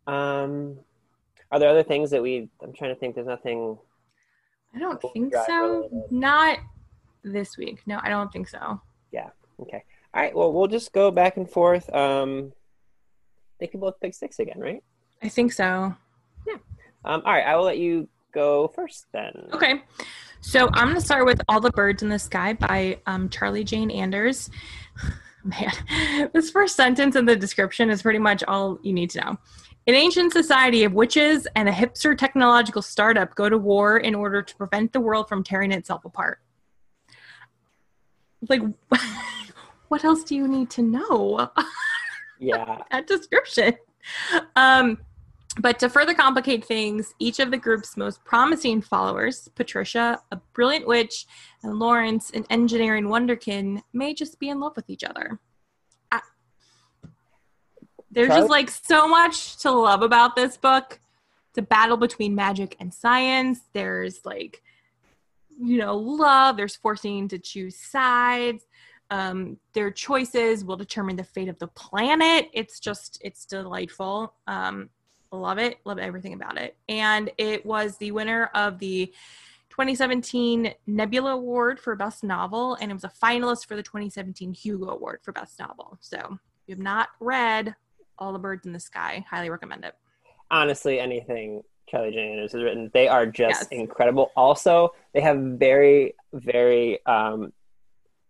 Um, 0.07 0.79
are 1.51 1.59
there 1.59 1.69
other 1.69 1.83
things 1.83 2.11
that 2.11 2.23
we? 2.23 2.49
I'm 2.63 2.73
trying 2.73 2.95
to 2.95 2.99
think. 2.99 3.15
There's 3.15 3.27
nothing. 3.27 3.79
I 4.75 4.79
don't 4.79 5.01
think 5.13 5.35
so. 5.47 5.89
related. 5.91 6.13
Not 6.13 6.59
this 7.23 7.57
week. 7.57 7.81
No, 7.87 8.01
I 8.03 8.09
don't 8.09 8.33
think 8.33 8.49
so. 8.49 8.81
Yeah. 9.13 9.31
Okay. 9.61 9.85
All 10.15 10.23
right. 10.23 10.35
Well, 10.35 10.53
we'll 10.53 10.67
just 10.67 10.93
go 10.93 11.11
back 11.11 11.37
and 11.37 11.49
forth. 11.49 11.93
Um, 11.95 12.53
they 13.59 13.67
can 13.67 13.81
both 13.81 14.01
pick 14.01 14.15
six 14.15 14.39
again, 14.39 14.59
right? 14.59 14.83
I 15.23 15.29
think 15.29 15.53
so. 15.53 15.95
Yeah. 16.47 16.57
Um, 17.05 17.23
all 17.25 17.33
right. 17.33 17.47
I 17.47 17.57
will 17.57 17.65
let 17.65 17.79
you 17.79 18.09
go 18.33 18.69
first 18.69 19.07
then. 19.13 19.49
Okay. 19.53 19.83
So 20.41 20.69
I'm 20.75 20.89
going 20.89 20.95
to 20.95 21.01
start 21.01 21.27
with 21.27 21.41
All 21.49 21.61
the 21.61 21.71
Birds 21.71 22.03
in 22.03 22.09
the 22.09 22.19
Sky 22.19 22.53
by 22.53 23.01
um, 23.07 23.29
Charlie 23.31 23.65
Jane 23.65 23.91
Anders. 23.91 24.51
Man, 25.45 26.31
this 26.33 26.51
first 26.51 26.77
sentence 26.77 27.17
in 27.17 27.25
the 27.25 27.37
description 27.37 27.89
is 27.89 28.03
pretty 28.03 28.19
much 28.19 28.43
all 28.45 28.79
you 28.83 28.93
need 28.93 29.11
to 29.11 29.21
know. 29.21 29.39
An 29.89 29.95
ancient 29.95 30.33
society 30.33 30.83
of 30.83 30.95
witches 30.95 31.47
and 31.55 31.69
a 31.69 31.73
hipster 31.73 32.19
technological 32.19 32.83
startup 32.83 33.35
go 33.37 33.49
to 33.49 33.57
war 33.57 33.99
in 33.99 34.17
order 34.17 34.43
to 34.43 34.57
prevent 34.57 34.93
the 34.93 35.01
world 35.01 35.29
from 35.29 35.45
tearing 35.45 35.71
itself 35.71 36.05
apart. 36.05 36.41
Like, 38.49 38.63
what 39.89 40.05
else 40.05 40.25
do 40.25 40.35
you 40.35 40.49
need 40.49 40.71
to 40.71 40.83
know? 40.83 41.51
Yeah. 42.39 42.83
that 42.91 43.07
description. 43.07 43.79
Um, 44.57 44.99
but 45.59 45.79
to 45.79 45.89
further 45.89 46.13
complicate 46.13 46.67
things, 46.67 47.15
each 47.19 47.39
of 47.39 47.51
the 47.51 47.57
group's 47.57 47.97
most 47.97 48.23
promising 48.25 48.83
followers, 48.83 49.49
Patricia, 49.55 50.21
a 50.31 50.37
brilliant 50.53 50.87
witch, 50.87 51.27
and 51.63 51.79
Lawrence, 51.79 52.31
an 52.31 52.45
engineering 52.51 53.07
wonderkin, 53.07 53.81
may 53.95 54.13
just 54.13 54.39
be 54.39 54.51
in 54.51 54.61
love 54.61 54.77
with 54.77 54.91
each 54.91 55.03
other. 55.03 55.39
There's 58.17 58.35
just 58.35 58.51
like 58.51 58.71
so 58.71 59.07
much 59.07 59.59
to 59.59 59.71
love 59.71 60.03
about 60.03 60.35
this 60.35 60.57
book. 60.57 60.99
It's 61.51 61.59
a 61.59 61.63
battle 61.63 61.97
between 61.97 62.35
magic 62.35 62.75
and 62.81 62.93
science. 62.93 63.61
There's 63.73 64.25
like, 64.25 64.63
you 65.61 65.79
know, 65.79 65.97
love. 65.97 66.57
There's 66.57 66.75
forcing 66.75 67.29
to 67.29 67.39
choose 67.39 67.77
sides 67.77 68.65
um, 69.11 69.59
their 69.73 69.91
choices 69.91 70.65
will 70.65 70.77
determine 70.77 71.17
the 71.17 71.25
fate 71.25 71.49
of 71.49 71.59
the 71.59 71.69
planet. 71.69 72.51
It's 72.53 72.81
just, 72.81 73.19
it's 73.23 73.45
delightful. 73.45 74.35
Um, 74.47 74.91
love 75.31 75.59
it. 75.59 75.79
Love 75.85 75.99
everything 75.99 76.33
about 76.33 76.59
it. 76.59 76.77
And 76.89 77.31
it 77.39 77.65
was 77.65 77.97
the 77.99 78.11
winner 78.11 78.51
of 78.55 78.79
the 78.79 79.07
2017 79.71 80.73
Nebula 80.87 81.33
Award 81.33 81.79
for 81.79 81.95
Best 81.97 82.25
Novel, 82.25 82.77
and 82.81 82.91
it 82.91 82.95
was 82.95 83.05
a 83.05 83.13
finalist 83.23 83.67
for 83.67 83.77
the 83.77 83.83
2017 83.83 84.55
Hugo 84.55 84.89
Award 84.89 85.21
for 85.23 85.33
Best 85.33 85.59
Novel. 85.59 85.99
So, 86.01 86.19
if 86.19 86.69
you 86.69 86.75
have 86.75 86.83
not 86.83 87.11
read 87.21 87.77
All 88.19 88.33
the 88.33 88.39
Birds 88.39 88.67
in 88.67 88.73
the 88.73 88.81
Sky, 88.81 89.25
highly 89.29 89.51
recommend 89.51 89.85
it. 89.85 89.95
honestly 90.51 91.01
anything 91.01 91.63
Charlie 91.89 92.11
Jane 92.13 92.33
Anders 92.33 92.53
has 92.53 92.63
written, 92.63 92.91
they 92.95 93.07
are 93.09 93.27
just 93.27 93.63
Yes. 93.63 93.69
incredible. 93.71 94.33
Also, 94.37 94.93
they 95.15 95.21
have 95.21 95.37
very, 95.39 96.15
very 96.33 97.05
um, 97.07 97.53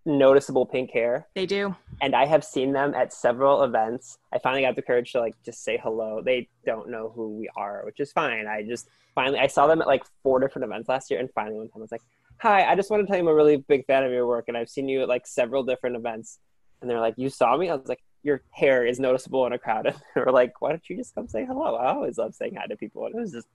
noticeable 0.04 0.66
pink 0.66 0.90
hair. 0.90 1.26
They 1.34 1.46
do. 1.46 1.74
And 2.00 2.14
I 2.14 2.26
have 2.26 2.44
seen 2.44 2.72
them 2.72 2.94
at 2.94 3.12
several 3.12 3.62
events. 3.64 4.18
I 4.32 4.38
finally 4.38 4.62
got 4.62 4.76
the 4.76 4.82
courage 4.82 5.12
to 5.12 5.20
like 5.20 5.34
just 5.44 5.64
say 5.64 5.78
hello. 5.82 6.20
They 6.22 6.48
don't 6.64 6.90
know 6.90 7.12
who 7.14 7.36
we 7.38 7.48
are, 7.56 7.82
which 7.84 7.98
is 8.00 8.12
fine. 8.12 8.46
I 8.46 8.62
just 8.62 8.88
finally 9.14 9.38
I 9.38 9.46
saw 9.46 9.66
them 9.66 9.80
at 9.80 9.86
like 9.86 10.04
four 10.22 10.38
different 10.38 10.64
events 10.66 10.88
last 10.88 11.10
year 11.10 11.18
and 11.20 11.30
finally 11.34 11.56
one 11.56 11.68
time 11.68 11.80
I 11.80 11.82
was 11.82 11.92
like, 11.92 12.02
Hi, 12.42 12.70
I 12.70 12.76
just 12.76 12.90
want 12.90 13.02
to 13.02 13.06
tell 13.06 13.16
you 13.16 13.22
I'm 13.22 13.28
a 13.28 13.34
really 13.34 13.56
big 13.56 13.86
fan 13.86 14.04
of 14.04 14.12
your 14.12 14.26
work 14.26 14.44
and 14.48 14.56
I've 14.56 14.68
seen 14.68 14.88
you 14.88 15.00
at 15.02 15.08
like 15.08 15.26
several 15.26 15.62
different 15.64 15.96
events. 15.96 16.38
And 16.80 16.90
they're 16.90 17.00
like, 17.00 17.14
You 17.16 17.30
saw 17.30 17.56
me? 17.56 17.70
I 17.70 17.74
was 17.74 17.88
like, 17.88 18.02
Your 18.26 18.42
hair 18.50 18.84
is 18.84 18.98
noticeable 18.98 19.46
in 19.46 19.52
a 19.52 19.58
crowd. 19.58 19.86
And 19.86 19.96
were 20.16 20.32
like, 20.32 20.60
Why 20.60 20.70
don't 20.70 20.90
you 20.90 20.96
just 20.96 21.14
come 21.14 21.28
say 21.28 21.46
hello? 21.46 21.76
I 21.76 21.92
always 21.92 22.18
love 22.18 22.34
saying 22.34 22.56
hi 22.56 22.66
to 22.66 22.76
people. 22.76 23.06
And 23.06 23.14
it 23.14 23.20
was 23.20 23.32
just 23.32 23.46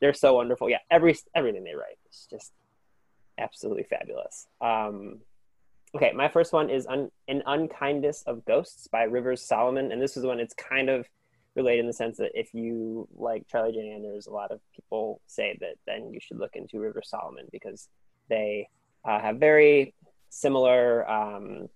they're 0.00 0.14
so 0.14 0.34
wonderful. 0.34 0.70
Yeah, 0.70 0.78
every 0.90 1.16
everything 1.34 1.64
they 1.64 1.74
write 1.74 1.98
is 2.10 2.26
just 2.30 2.52
absolutely 3.38 3.82
fabulous. 3.82 4.46
Um, 4.60 5.18
okay, 5.94 6.12
my 6.12 6.28
first 6.28 6.52
one 6.52 6.70
is 6.70 6.86
Un- 6.86 7.10
An 7.28 7.42
Unkindness 7.44 8.22
of 8.22 8.44
Ghosts 8.44 8.86
by 8.86 9.02
Rivers 9.02 9.42
Solomon. 9.42 9.90
And 9.92 10.00
this 10.00 10.16
is 10.16 10.24
one 10.24 10.38
it's 10.38 10.54
kind 10.54 10.88
of 10.88 11.06
related 11.56 11.80
in 11.80 11.86
the 11.86 11.92
sense 11.92 12.16
that 12.18 12.30
if 12.34 12.54
you 12.54 13.08
like 13.16 13.48
Charlie 13.48 13.72
Jane 13.72 13.92
Anders, 13.92 14.26
a 14.26 14.30
lot 14.30 14.52
of 14.52 14.60
people 14.74 15.20
say 15.26 15.58
that 15.60 15.74
then 15.86 16.12
you 16.12 16.20
should 16.20 16.38
look 16.38 16.54
into 16.54 16.78
Rivers 16.78 17.08
Solomon 17.10 17.46
because 17.50 17.88
they 18.28 18.68
uh, 19.04 19.20
have 19.20 19.38
very 19.38 19.94
similar 20.30 21.10
um, 21.10 21.68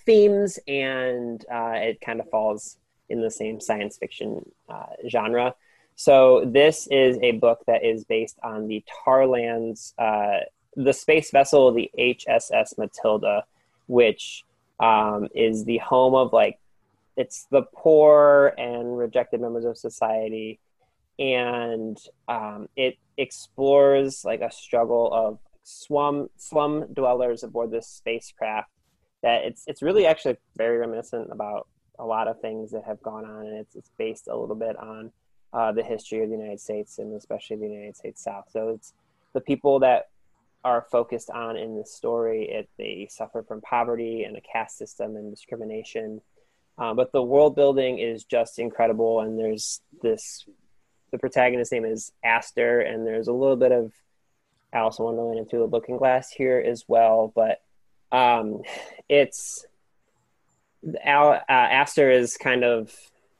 themes 0.00 0.58
and 0.66 1.44
uh, 1.50 1.74
it 1.74 2.00
kind 2.00 2.20
of 2.20 2.28
falls 2.30 2.76
in 3.08 3.20
the 3.20 3.30
same 3.30 3.60
science 3.60 3.96
fiction 3.96 4.44
uh, 4.68 4.86
genre. 5.08 5.54
So 5.96 6.44
this 6.46 6.86
is 6.90 7.18
a 7.22 7.32
book 7.32 7.64
that 7.66 7.84
is 7.84 8.04
based 8.04 8.38
on 8.42 8.68
the 8.68 8.84
Tarlands 9.04 9.94
uh, 9.98 10.44
the 10.78 10.92
space 10.92 11.32
vessel, 11.32 11.72
the 11.72 11.90
HSS 11.98 12.78
Matilda, 12.78 13.44
which 13.88 14.44
um, 14.78 15.28
is 15.34 15.64
the 15.64 15.78
home 15.78 16.14
of 16.14 16.32
like 16.32 16.58
it's 17.16 17.46
the 17.50 17.62
poor 17.74 18.54
and 18.56 18.96
rejected 18.96 19.40
members 19.40 19.64
of 19.64 19.76
society, 19.76 20.60
and 21.18 21.98
um, 22.28 22.68
it 22.76 22.96
explores 23.16 24.24
like 24.24 24.40
a 24.40 24.52
struggle 24.52 25.12
of 25.12 25.38
slum 25.64 26.30
slum 26.36 26.86
dwellers 26.92 27.42
aboard 27.42 27.72
this 27.72 27.88
spacecraft. 27.88 28.70
That 29.22 29.44
it's 29.44 29.64
it's 29.66 29.82
really 29.82 30.06
actually 30.06 30.36
very 30.56 30.78
reminiscent 30.78 31.28
about 31.32 31.66
a 31.98 32.04
lot 32.04 32.28
of 32.28 32.40
things 32.40 32.70
that 32.70 32.84
have 32.84 33.02
gone 33.02 33.24
on, 33.24 33.46
and 33.46 33.56
it's 33.58 33.74
it's 33.74 33.90
based 33.98 34.28
a 34.28 34.36
little 34.36 34.56
bit 34.56 34.76
on 34.78 35.12
uh, 35.52 35.72
the 35.72 35.82
history 35.82 36.22
of 36.22 36.28
the 36.28 36.36
United 36.36 36.60
States 36.60 36.98
and 36.98 37.14
especially 37.14 37.56
the 37.56 37.68
United 37.68 37.96
States 37.96 38.22
South. 38.22 38.44
So 38.50 38.68
it's 38.70 38.92
the 39.32 39.40
people 39.40 39.80
that 39.80 40.08
are 40.64 40.86
focused 40.90 41.30
on 41.30 41.56
in 41.56 41.76
the 41.76 41.84
story. 41.84 42.48
It, 42.48 42.68
they 42.78 43.08
suffer 43.10 43.42
from 43.42 43.60
poverty 43.60 44.24
and 44.24 44.36
a 44.36 44.40
caste 44.40 44.76
system 44.76 45.16
and 45.16 45.30
discrimination. 45.30 46.20
Um, 46.76 46.96
but 46.96 47.12
the 47.12 47.22
world 47.22 47.56
building 47.56 47.98
is 47.98 48.24
just 48.24 48.58
incredible. 48.58 49.20
And 49.20 49.38
there's 49.38 49.80
this 50.02 50.44
the 51.10 51.18
protagonist's 51.18 51.72
name 51.72 51.86
is 51.86 52.12
Aster, 52.22 52.80
and 52.80 53.06
there's 53.06 53.28
a 53.28 53.32
little 53.32 53.56
bit 53.56 53.72
of 53.72 53.92
Alice 54.72 54.98
in 54.98 55.06
Wonderland 55.06 55.38
and 55.38 55.48
Through 55.48 55.60
the 55.60 55.64
Looking 55.66 55.96
Glass 55.96 56.30
here 56.30 56.62
as 56.64 56.84
well. 56.86 57.32
But 57.34 57.62
um, 58.12 58.62
it's 59.08 59.66
Al, 61.04 61.32
uh, 61.32 61.42
Aster 61.48 62.10
is 62.10 62.36
kind 62.36 62.64
of 62.64 62.94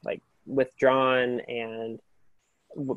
like 0.04 0.22
withdrawn 0.46 1.40
and 1.40 2.00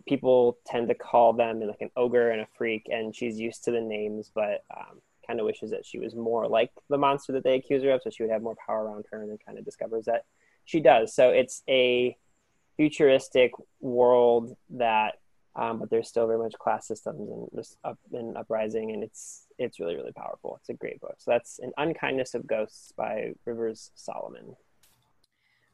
people 0.07 0.57
tend 0.65 0.87
to 0.89 0.95
call 0.95 1.33
them 1.33 1.61
like 1.61 1.81
an 1.81 1.91
ogre 1.95 2.29
and 2.31 2.41
a 2.41 2.47
freak, 2.57 2.87
and 2.91 3.15
she's 3.15 3.39
used 3.39 3.63
to 3.63 3.71
the 3.71 3.81
names, 3.81 4.31
but 4.33 4.63
um, 4.75 5.01
kind 5.25 5.39
of 5.39 5.45
wishes 5.45 5.71
that 5.71 5.85
she 5.85 5.97
was 5.97 6.13
more 6.13 6.47
like 6.47 6.71
the 6.89 6.97
monster 6.97 7.31
that 7.33 7.43
they 7.43 7.55
accuse 7.55 7.81
her 7.83 7.91
of, 7.91 8.01
so 8.03 8.09
she 8.09 8.23
would 8.23 8.31
have 8.31 8.41
more 8.41 8.55
power 8.65 8.85
around 8.85 9.05
her, 9.11 9.21
and 9.21 9.31
then 9.31 9.37
kind 9.43 9.57
of 9.57 9.65
discovers 9.65 10.05
that 10.05 10.25
she 10.65 10.79
does. 10.79 11.15
So 11.15 11.29
it's 11.29 11.63
a 11.69 12.15
futuristic 12.75 13.53
world 13.79 14.55
that, 14.71 15.19
um, 15.55 15.79
but 15.79 15.89
there's 15.89 16.07
still 16.07 16.27
very 16.27 16.39
much 16.39 16.53
class 16.53 16.87
systems 16.87 17.29
and 17.29 17.47
just 17.55 17.77
up 17.83 17.97
and 18.13 18.37
uprising, 18.37 18.91
and 18.91 19.03
it's 19.03 19.47
it's 19.57 19.79
really 19.79 19.95
really 19.95 20.13
powerful. 20.13 20.57
It's 20.59 20.69
a 20.69 20.73
great 20.73 21.01
book. 21.01 21.15
So 21.17 21.31
that's 21.31 21.59
an 21.59 21.71
unkindness 21.77 22.33
of 22.33 22.47
ghosts 22.47 22.93
by 22.95 23.33
Rivers 23.45 23.91
Solomon. 23.95 24.55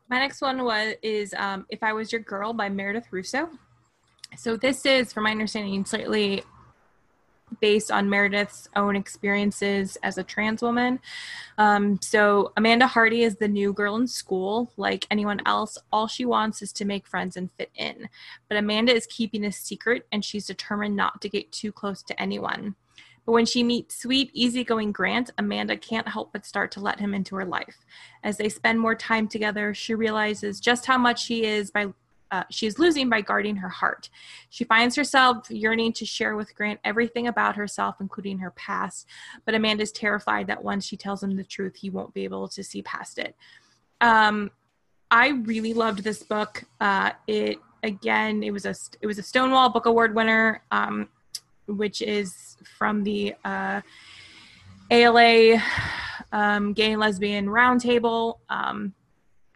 My 0.09 0.19
next 0.19 0.41
one 0.41 0.63
was 0.63 0.95
is 1.03 1.33
um, 1.37 1.65
"If 1.69 1.83
I 1.83 1.93
Was 1.93 2.11
Your 2.11 2.21
Girl" 2.21 2.53
by 2.53 2.69
Meredith 2.69 3.07
Russo. 3.11 3.49
So 4.35 4.57
this 4.57 4.85
is, 4.85 5.13
from 5.13 5.23
my 5.23 5.31
understanding, 5.31 5.85
slightly 5.85 6.43
based 7.59 7.91
on 7.91 8.09
Meredith's 8.09 8.69
own 8.75 8.95
experiences 8.95 9.97
as 10.03 10.17
a 10.17 10.23
trans 10.23 10.61
woman. 10.61 10.99
Um, 11.57 11.99
so 12.01 12.51
Amanda 12.57 12.87
Hardy 12.87 13.23
is 13.23 13.35
the 13.35 13.47
new 13.47 13.73
girl 13.73 13.95
in 13.95 14.07
school. 14.07 14.71
Like 14.77 15.07
anyone 15.09 15.41
else, 15.45 15.77
all 15.91 16.07
she 16.07 16.25
wants 16.25 16.61
is 16.61 16.71
to 16.73 16.85
make 16.85 17.07
friends 17.07 17.37
and 17.37 17.51
fit 17.57 17.71
in. 17.75 18.09
But 18.49 18.57
Amanda 18.57 18.93
is 18.93 19.07
keeping 19.07 19.45
a 19.45 19.51
secret 19.51 20.05
and 20.11 20.23
she's 20.23 20.45
determined 20.45 20.95
not 20.95 21.21
to 21.21 21.29
get 21.29 21.51
too 21.51 21.71
close 21.71 22.03
to 22.03 22.21
anyone. 22.21 22.75
But 23.25 23.33
when 23.33 23.45
she 23.45 23.61
meets 23.61 24.01
sweet, 24.01 24.31
easygoing 24.33 24.93
Grant, 24.93 25.31
Amanda 25.37 25.75
can't 25.75 26.07
help 26.07 26.31
but 26.31 26.45
start 26.45 26.71
to 26.71 26.79
let 26.79 26.99
him 26.99 27.13
into 27.13 27.35
her 27.35 27.43
life. 27.43 27.75
As 28.23 28.37
they 28.37 28.47
spend 28.47 28.79
more 28.79 28.95
time 28.95 29.27
together, 29.27 29.73
she 29.73 29.93
realizes 29.95 30.61
just 30.61 30.85
how 30.85 30.97
much 30.97 31.27
he 31.27 31.43
is 31.43 31.69
by 31.69 31.87
uh, 32.31 32.43
she 32.49 32.67
is 32.67 32.79
losing 32.79 33.09
by 33.09 33.21
guarding 33.21 33.55
her 33.57 33.69
heart. 33.69 34.09
She 34.49 34.63
finds 34.63 34.95
herself 34.95 35.49
yearning 35.49 35.93
to 35.93 36.05
share 36.05 36.35
with 36.35 36.53
Grant 36.55 36.79
everything 36.83 37.27
about 37.27 37.55
herself, 37.55 37.95
including 37.99 38.39
her 38.39 38.51
past, 38.51 39.07
but 39.45 39.55
Amanda's 39.55 39.91
terrified 39.91 40.47
that 40.47 40.63
once 40.63 40.85
she 40.85 40.97
tells 40.97 41.23
him 41.23 41.35
the 41.35 41.43
truth, 41.43 41.75
he 41.75 41.89
won't 41.89 42.13
be 42.13 42.23
able 42.23 42.47
to 42.49 42.63
see 42.63 42.81
past 42.81 43.17
it. 43.17 43.35
Um, 44.01 44.51
I 45.09 45.29
really 45.29 45.73
loved 45.73 46.03
this 46.03 46.23
book. 46.23 46.63
Uh, 46.81 47.11
it 47.27 47.59
again, 47.83 48.43
it 48.43 48.51
was 48.51 48.65
a 48.65 48.75
it 49.01 49.07
was 49.07 49.17
a 49.17 49.23
Stonewall 49.23 49.69
Book 49.69 49.85
Award 49.85 50.13
winner, 50.13 50.63
um, 50.71 51.09
which 51.67 52.01
is 52.01 52.57
from 52.77 53.03
the 53.03 53.33
uh, 53.45 53.81
ALA 54.91 55.61
um, 56.31 56.73
Gay 56.73 56.91
and 56.91 56.99
Lesbian 56.99 57.47
Roundtable, 57.47 58.39
um, 58.49 58.93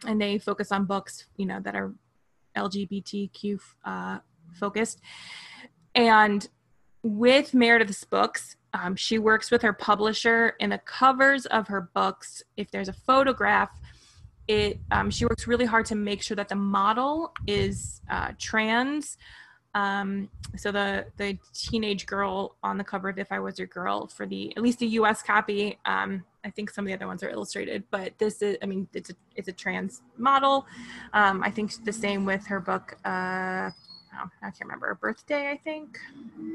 and 0.06 0.20
they 0.20 0.38
focus 0.38 0.72
on 0.72 0.84
books, 0.84 1.26
you 1.36 1.46
know, 1.46 1.60
that 1.60 1.74
are 1.74 1.92
LGBTQ 2.56 3.58
uh, 3.84 4.18
focused. 4.54 5.00
And 5.94 6.48
with 7.02 7.54
Meredith's 7.54 8.04
books, 8.04 8.56
um, 8.74 8.96
she 8.96 9.18
works 9.18 9.50
with 9.50 9.62
her 9.62 9.72
publisher 9.72 10.54
in 10.60 10.70
the 10.70 10.78
covers 10.78 11.46
of 11.46 11.68
her 11.68 11.90
books. 11.94 12.42
If 12.56 12.70
there's 12.70 12.88
a 12.88 12.92
photograph, 12.92 13.70
it 14.48 14.80
um, 14.90 15.10
she 15.10 15.24
works 15.24 15.46
really 15.46 15.66
hard 15.66 15.86
to 15.86 15.94
make 15.94 16.22
sure 16.22 16.36
that 16.36 16.48
the 16.48 16.56
model 16.56 17.32
is 17.46 18.00
uh, 18.10 18.32
trans. 18.38 19.18
Um, 19.74 20.28
so 20.56 20.70
the 20.70 21.06
the 21.16 21.38
teenage 21.54 22.06
girl 22.06 22.56
on 22.62 22.76
the 22.76 22.84
cover 22.84 23.08
of 23.08 23.18
If 23.18 23.32
I 23.32 23.38
Was 23.38 23.58
Your 23.58 23.68
Girl 23.68 24.06
for 24.06 24.26
the 24.26 24.54
at 24.56 24.62
least 24.62 24.80
the 24.80 24.86
U.S. 24.86 25.22
copy 25.22 25.78
um, 25.86 26.24
I 26.44 26.50
think 26.50 26.70
some 26.70 26.84
of 26.84 26.88
the 26.88 26.94
other 26.94 27.06
ones 27.06 27.22
are 27.22 27.30
illustrated, 27.30 27.84
but 27.90 28.18
this 28.18 28.42
is, 28.42 28.56
I 28.62 28.66
mean, 28.66 28.88
it's 28.92 29.10
a, 29.10 29.14
it's 29.36 29.48
a 29.48 29.52
trans 29.52 30.02
model. 30.16 30.66
Um, 31.12 31.42
I 31.42 31.50
think 31.50 31.84
the 31.84 31.92
same 31.92 32.24
with 32.24 32.46
her 32.46 32.58
book, 32.58 32.96
uh, 33.04 33.70
oh, 34.14 34.30
I 34.42 34.50
can't 34.50 34.60
remember, 34.62 34.94
Birthday, 35.00 35.50
I 35.50 35.56
think. 35.56 35.98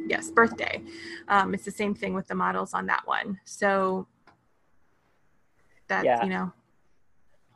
Yes, 0.07 0.29
Birthday. 0.29 0.81
Um, 1.29 1.53
it's 1.53 1.63
the 1.63 1.71
same 1.71 1.95
thing 1.95 2.13
with 2.13 2.27
the 2.27 2.35
models 2.35 2.73
on 2.73 2.85
that 2.87 3.07
one. 3.07 3.39
So 3.45 4.07
that, 5.87 6.03
yeah. 6.03 6.21
you 6.23 6.29
know, 6.29 6.51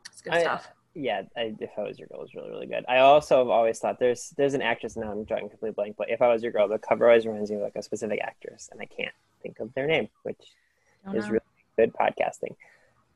it's 0.09 0.21
good 0.21 0.33
I, 0.33 0.41
stuff. 0.41 0.69
Yeah, 0.93 1.21
I, 1.37 1.55
if 1.59 1.69
I 1.77 1.83
was 1.83 1.97
your 1.97 2.09
girl 2.09 2.23
is 2.23 2.35
really 2.35 2.49
really 2.49 2.67
good. 2.67 2.83
I 2.89 2.97
also 2.99 3.37
have 3.37 3.47
always 3.47 3.79
thought 3.79 3.99
there's 3.99 4.33
there's 4.37 4.53
an 4.53 4.61
actress 4.61 4.97
now 4.97 5.11
I'm 5.11 5.23
drawing 5.23 5.49
complete 5.49 5.75
blank, 5.75 5.95
but 5.97 6.09
if 6.09 6.21
I 6.21 6.27
was 6.27 6.43
your 6.43 6.51
girl, 6.51 6.67
the 6.67 6.77
cover 6.77 7.07
always 7.07 7.25
reminds 7.25 7.49
me 7.49 7.57
of 7.57 7.63
like 7.63 7.75
a 7.75 7.83
specific 7.83 8.19
actress, 8.21 8.69
and 8.71 8.81
I 8.81 8.85
can't 8.85 9.13
think 9.41 9.59
of 9.59 9.73
their 9.73 9.87
name, 9.87 10.09
which 10.23 10.39
is 11.13 11.29
really 11.29 11.41
good 11.77 11.93
podcasting. 11.93 12.55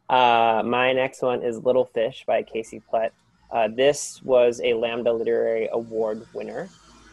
Uh, 0.09 0.63
my 0.63 0.93
next 0.93 1.21
one 1.21 1.43
is 1.43 1.57
Little 1.57 1.85
Fish 1.85 2.23
by 2.25 2.43
Casey 2.43 2.81
Plett. 2.91 3.11
Uh, 3.51 3.67
this 3.67 4.21
was 4.23 4.61
a 4.63 4.73
Lambda 4.73 5.11
Literary 5.11 5.67
Award 5.71 6.25
winner, 6.33 6.69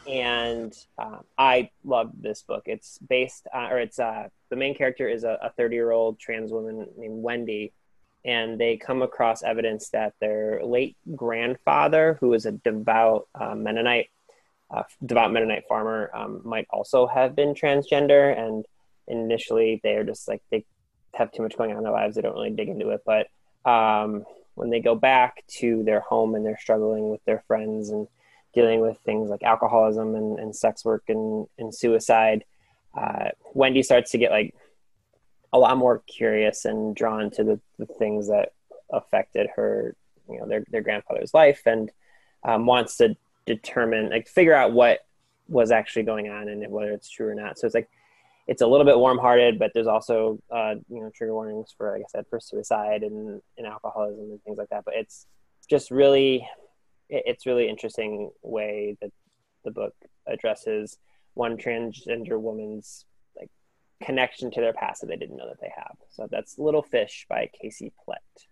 and 0.08 0.76
uh, 0.98 1.18
I 1.36 1.70
love 1.84 2.12
this 2.20 2.42
book. 2.42 2.64
It's 2.66 2.98
based, 2.98 3.46
on, 3.52 3.72
or 3.72 3.78
it's 3.80 3.98
uh, 3.98 4.28
the 4.48 4.56
main 4.56 4.74
character 4.74 5.08
is 5.08 5.24
a 5.24 5.52
30 5.56 5.74
year 5.74 5.90
old 5.90 6.18
trans 6.18 6.52
woman 6.52 6.86
named 6.96 7.22
Wendy, 7.22 7.72
and 8.24 8.58
they 8.58 8.76
come 8.76 9.02
across 9.02 9.42
evidence 9.42 9.88
that 9.90 10.14
their 10.20 10.60
late 10.64 10.96
grandfather, 11.14 12.18
who 12.20 12.28
was 12.28 12.46
a 12.46 12.52
devout 12.52 13.28
uh, 13.34 13.54
Mennonite, 13.54 14.10
uh, 14.70 14.84
devout 15.04 15.32
Mennonite 15.32 15.64
farmer, 15.68 16.10
um, 16.14 16.40
might 16.44 16.66
also 16.70 17.06
have 17.06 17.34
been 17.34 17.54
transgender, 17.54 18.36
and 18.38 18.64
initially 19.08 19.80
they're 19.82 20.04
just 20.04 20.28
like 20.28 20.42
they 20.50 20.64
have 21.14 21.32
too 21.32 21.42
much 21.42 21.56
going 21.56 21.70
on 21.72 21.78
in 21.78 21.82
their 21.82 21.92
lives. 21.92 22.14
They 22.14 22.22
don't 22.22 22.34
really 22.34 22.50
dig 22.50 22.68
into 22.68 22.90
it. 22.90 23.02
But 23.04 23.26
um, 23.68 24.24
when 24.54 24.70
they 24.70 24.80
go 24.80 24.94
back 24.94 25.44
to 25.58 25.82
their 25.84 26.00
home 26.00 26.34
and 26.34 26.44
they're 26.44 26.58
struggling 26.58 27.10
with 27.10 27.24
their 27.24 27.42
friends 27.46 27.90
and 27.90 28.06
dealing 28.54 28.80
with 28.80 28.98
things 29.04 29.30
like 29.30 29.42
alcoholism 29.42 30.14
and, 30.14 30.38
and 30.38 30.54
sex 30.54 30.84
work 30.84 31.04
and, 31.08 31.46
and 31.58 31.74
suicide, 31.74 32.44
uh, 32.96 33.30
Wendy 33.54 33.82
starts 33.82 34.10
to 34.12 34.18
get 34.18 34.30
like 34.30 34.54
a 35.52 35.58
lot 35.58 35.76
more 35.76 36.02
curious 36.06 36.64
and 36.64 36.96
drawn 36.96 37.30
to 37.30 37.44
the, 37.44 37.60
the 37.78 37.86
things 37.86 38.28
that 38.28 38.52
affected 38.90 39.48
her, 39.56 39.94
you 40.28 40.38
know, 40.38 40.46
their, 40.46 40.64
their 40.70 40.82
grandfather's 40.82 41.34
life 41.34 41.62
and 41.66 41.90
um, 42.42 42.66
wants 42.66 42.96
to 42.96 43.16
determine, 43.46 44.10
like, 44.10 44.28
figure 44.28 44.54
out 44.54 44.72
what 44.72 45.00
was 45.48 45.70
actually 45.70 46.04
going 46.04 46.28
on 46.30 46.48
and 46.48 46.66
whether 46.70 46.92
it's 46.92 47.10
true 47.10 47.28
or 47.28 47.34
not. 47.34 47.58
So 47.58 47.66
it's 47.66 47.74
like, 47.74 47.88
it's 48.46 48.62
a 48.62 48.66
little 48.66 48.86
bit 48.86 48.98
warm-hearted, 48.98 49.58
but 49.58 49.72
there's 49.74 49.86
also, 49.86 50.40
uh, 50.50 50.74
you 50.88 51.00
know, 51.00 51.10
trigger 51.14 51.34
warnings 51.34 51.74
for, 51.76 51.92
like 51.92 52.02
I 52.02 52.08
said, 52.10 52.26
for 52.28 52.40
suicide 52.40 53.02
and, 53.02 53.40
and 53.58 53.66
alcoholism 53.66 54.30
and 54.30 54.42
things 54.42 54.58
like 54.58 54.70
that. 54.70 54.84
But 54.84 54.94
it's 54.96 55.26
just 55.68 55.90
really, 55.90 56.48
it's 57.08 57.46
really 57.46 57.68
interesting 57.68 58.30
way 58.42 58.96
that 59.00 59.12
the 59.64 59.70
book 59.70 59.94
addresses 60.26 60.98
one 61.34 61.56
transgender 61.56 62.40
woman's 62.40 63.04
connection 64.02 64.50
to 64.50 64.60
their 64.60 64.72
past 64.72 65.00
that 65.00 65.08
they 65.08 65.16
didn't 65.16 65.36
know 65.36 65.48
that 65.48 65.60
they 65.60 65.72
have. 65.76 65.96
So 66.10 66.28
that's 66.30 66.58
Little 66.58 66.82
Fish 66.82 67.26
by 67.28 67.48
Casey 67.60 67.92
Plett. 68.06 68.46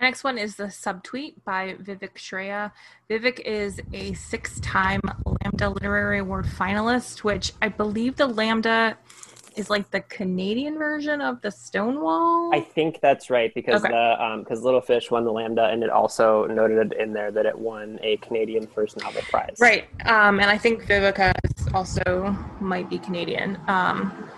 My 0.00 0.08
next 0.08 0.24
one 0.24 0.36
is 0.38 0.56
the 0.56 0.64
subtweet 0.64 1.44
by 1.44 1.74
Vivek 1.74 2.14
Shraya. 2.16 2.72
Vivek 3.08 3.38
is 3.40 3.80
a 3.92 4.14
six-time 4.14 5.00
Lambda 5.24 5.68
Literary 5.68 6.18
Award 6.18 6.46
finalist, 6.46 7.18
which 7.18 7.52
I 7.62 7.68
believe 7.68 8.16
the 8.16 8.26
Lambda 8.26 8.98
is 9.56 9.70
like 9.70 9.90
the 9.90 10.00
Canadian 10.02 10.78
version 10.78 11.20
of 11.20 11.40
the 11.42 11.50
Stonewall. 11.50 12.50
I 12.54 12.60
think 12.60 13.00
that's 13.00 13.30
right 13.30 13.52
because 13.54 13.84
okay. 13.84 13.92
the 13.92 14.38
because 14.40 14.58
um, 14.58 14.64
Little 14.64 14.80
Fish 14.80 15.10
won 15.10 15.24
the 15.24 15.32
Lambda, 15.32 15.66
and 15.66 15.82
it 15.82 15.90
also 15.90 16.46
noted 16.46 16.92
in 16.94 17.12
there 17.12 17.30
that 17.30 17.46
it 17.46 17.58
won 17.58 17.98
a 18.02 18.16
Canadian 18.18 18.66
First 18.66 18.98
Novel 18.98 19.22
Prize. 19.22 19.56
Right, 19.60 19.84
um, 20.06 20.40
and 20.40 20.50
I 20.50 20.58
think 20.58 20.84
Vivica 20.86 21.32
also 21.74 22.36
might 22.60 22.88
be 22.88 22.98
Canadian. 22.98 23.58
Um, 23.68 24.28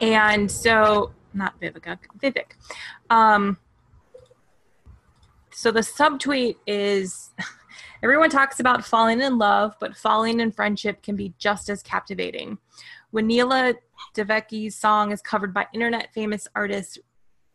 and 0.00 0.50
so, 0.50 1.12
not 1.34 1.60
Vivica, 1.60 1.98
Vivek. 2.18 2.52
Um, 3.10 3.58
so 5.52 5.70
the 5.70 5.80
subtweet 5.80 6.56
is. 6.66 7.30
Everyone 8.02 8.30
talks 8.30 8.60
about 8.60 8.82
falling 8.82 9.20
in 9.20 9.36
love, 9.36 9.74
but 9.78 9.94
falling 9.94 10.40
in 10.40 10.52
friendship 10.52 11.02
can 11.02 11.16
be 11.16 11.34
just 11.38 11.68
as 11.68 11.82
captivating. 11.82 12.56
When 13.10 13.26
Neela 13.26 13.74
Devaki's 14.14 14.76
song 14.76 15.12
is 15.12 15.20
covered 15.20 15.52
by 15.52 15.66
internet 15.72 16.12
famous 16.12 16.46
artist 16.54 16.98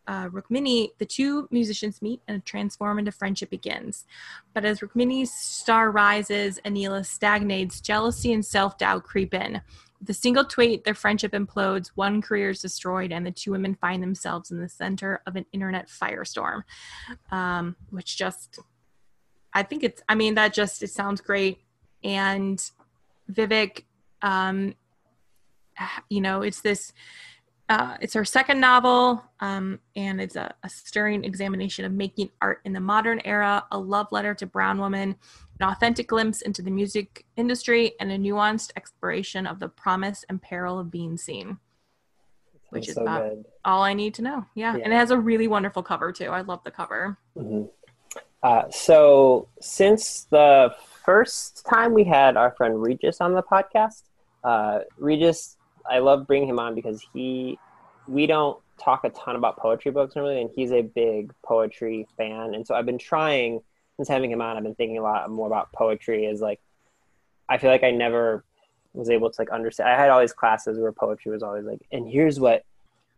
uh, 0.08 0.28
Rukmini, 0.30 0.90
the 1.00 1.06
two 1.06 1.48
musicians 1.52 2.02
meet 2.02 2.22
and 2.28 2.38
a 2.38 2.42
transformative 2.42 3.14
friendship 3.14 3.50
begins. 3.50 4.06
But 4.54 4.66
as 4.66 4.80
Rukmini's 4.80 5.34
star 5.34 5.92
rises 5.92 6.60
and 6.64 6.76
Neela 6.76 7.04
stagnates, 7.04 7.82
jealousy 7.82 8.32
and 8.34 8.46
self 8.46 8.78
doubt 8.78 9.04
creep 9.04 9.34
in. 9.34 9.62
With 10.00 10.10
a 10.10 10.14
single 10.14 10.46
tweet, 10.46 10.84
their 10.84 10.94
friendship 10.94 11.32
implodes, 11.32 11.88
one 11.96 12.22
career 12.22 12.50
is 12.50 12.62
destroyed, 12.62 13.12
and 13.12 13.26
the 13.26 13.32
two 13.32 13.52
women 13.52 13.76
find 13.76 14.04
themselves 14.04 14.52
in 14.52 14.60
the 14.60 14.70
center 14.70 15.22
of 15.26 15.36
an 15.36 15.46
internet 15.54 15.88
firestorm. 15.88 16.64
Um, 17.32 17.76
which 17.90 18.18
just, 18.18 18.60
I 19.54 19.64
think 19.64 19.84
it's, 19.84 20.04
I 20.08 20.16
mean, 20.16 20.36
that 20.36 20.54
just, 20.54 20.84
it 20.84 20.90
sounds 20.90 21.22
great. 21.22 21.60
And 22.04 22.62
Vivek 23.32 23.86
um, 24.22 24.76
you 26.10 26.22
know, 26.22 26.41
it's 26.41 26.62
this. 26.62 26.94
Uh, 27.67 27.98
it's 28.00 28.13
her 28.13 28.24
second 28.24 28.60
novel, 28.60 29.24
um, 29.39 29.79
and 29.96 30.22
it's 30.22 30.36
a, 30.36 30.53
a, 30.62 30.70
stirring 30.70 31.24
examination 31.24 31.84
of 31.84 31.91
making 31.91 32.29
art 32.39 32.62
in 32.63 32.74
the 32.74 32.79
modern 32.79 33.20
era, 33.25 33.65
a 33.72 33.79
love 33.79 34.08
letter 34.12 34.36
to 34.36 34.46
brown 34.46 34.79
women, 34.79 35.15
an 35.60 35.70
authentic 35.70 36.08
glimpse 36.08 36.44
into 36.44 36.62
the 36.62 36.70
music 36.70 37.25
industry, 37.38 37.94
and 38.00 38.12
a 38.12 38.20
nuanced 38.20 38.70
exploration 38.75 39.48
of 39.48 39.58
the 39.58 39.67
promise 39.67 40.24
and 40.29 40.39
peril 40.39 40.77
of 40.77 40.91
being 40.91 41.17
seen. 41.17 41.58
Which 42.70 42.89
is 42.89 42.96
so 42.96 43.44
all 43.63 43.82
I 43.82 43.94
need 43.94 44.13
to 44.15 44.22
know. 44.22 44.46
Yeah. 44.53 44.75
yeah. 44.75 44.84
and 44.84 44.94
it 44.94 44.98
has 44.98 45.10
a 45.10 45.17
really 45.17 45.48
wonderful 45.48 45.82
cover 45.82 46.12
too. 46.12 46.25
I 46.25 46.41
love 46.41 46.63
the 46.63 46.72
cover. 46.72 47.17
Mm-hmm. 47.36 47.63
Uh, 48.44 48.70
so 48.70 49.48
since 49.60 50.27
the 50.29 50.75
first 51.03 51.65
time 51.65 51.94
we 51.94 52.03
had 52.03 52.38
our 52.38 52.51
friend 52.51 52.81
Regis 52.81 53.22
on 53.22 53.33
the 53.33 53.42
podcast, 53.42 54.03
uh, 54.44 54.79
Regis 54.98 55.57
I 55.90 56.00
love 56.00 56.28
bringing 56.28 56.50
him 56.50 56.60
on 56.60 56.76
because 56.76 57.04
he 57.14 57.60
we 58.08 58.28
don't 58.28 58.60
talk 58.78 59.04
a 59.04 59.10
ton 59.10 59.36
about 59.36 59.58
poetry 59.58 59.92
books 59.92 60.16
normally, 60.16 60.42
and 60.42 60.50
he's 60.54 60.72
a 60.72 60.82
big 60.82 61.34
poetry 61.44 62.08
fan. 62.18 62.54
And 62.54 62.66
so 62.66 62.76
I've 62.76 62.86
been 62.86 62.98
trying 62.98 63.62
since 63.96 64.08
having 64.08 64.32
him 64.32 64.42
on. 64.42 64.58
I've 64.58 64.64
been 64.64 64.76
thinking 64.76 64.98
a 64.98 65.02
lot 65.02 65.30
more 65.30 65.48
about 65.48 65.72
poetry. 65.72 66.26
Is 66.26 66.42
like 66.42 66.60
I 67.48 67.58
feel 67.58 67.70
like 67.70 67.84
I 67.84 67.92
never 67.92 68.44
was 68.94 69.10
able 69.10 69.30
to 69.30 69.42
like 69.42 69.50
understand. 69.50 69.90
I 69.90 69.98
had 69.98 70.10
all 70.10 70.22
these 70.22 70.34
classes 70.34 70.80
where 70.80 70.92
poetry 70.92 71.32
was 71.32 71.44
always 71.44 71.66
like, 71.66 71.80
and 71.92 72.08
here's 72.08 72.40
what 72.40 72.64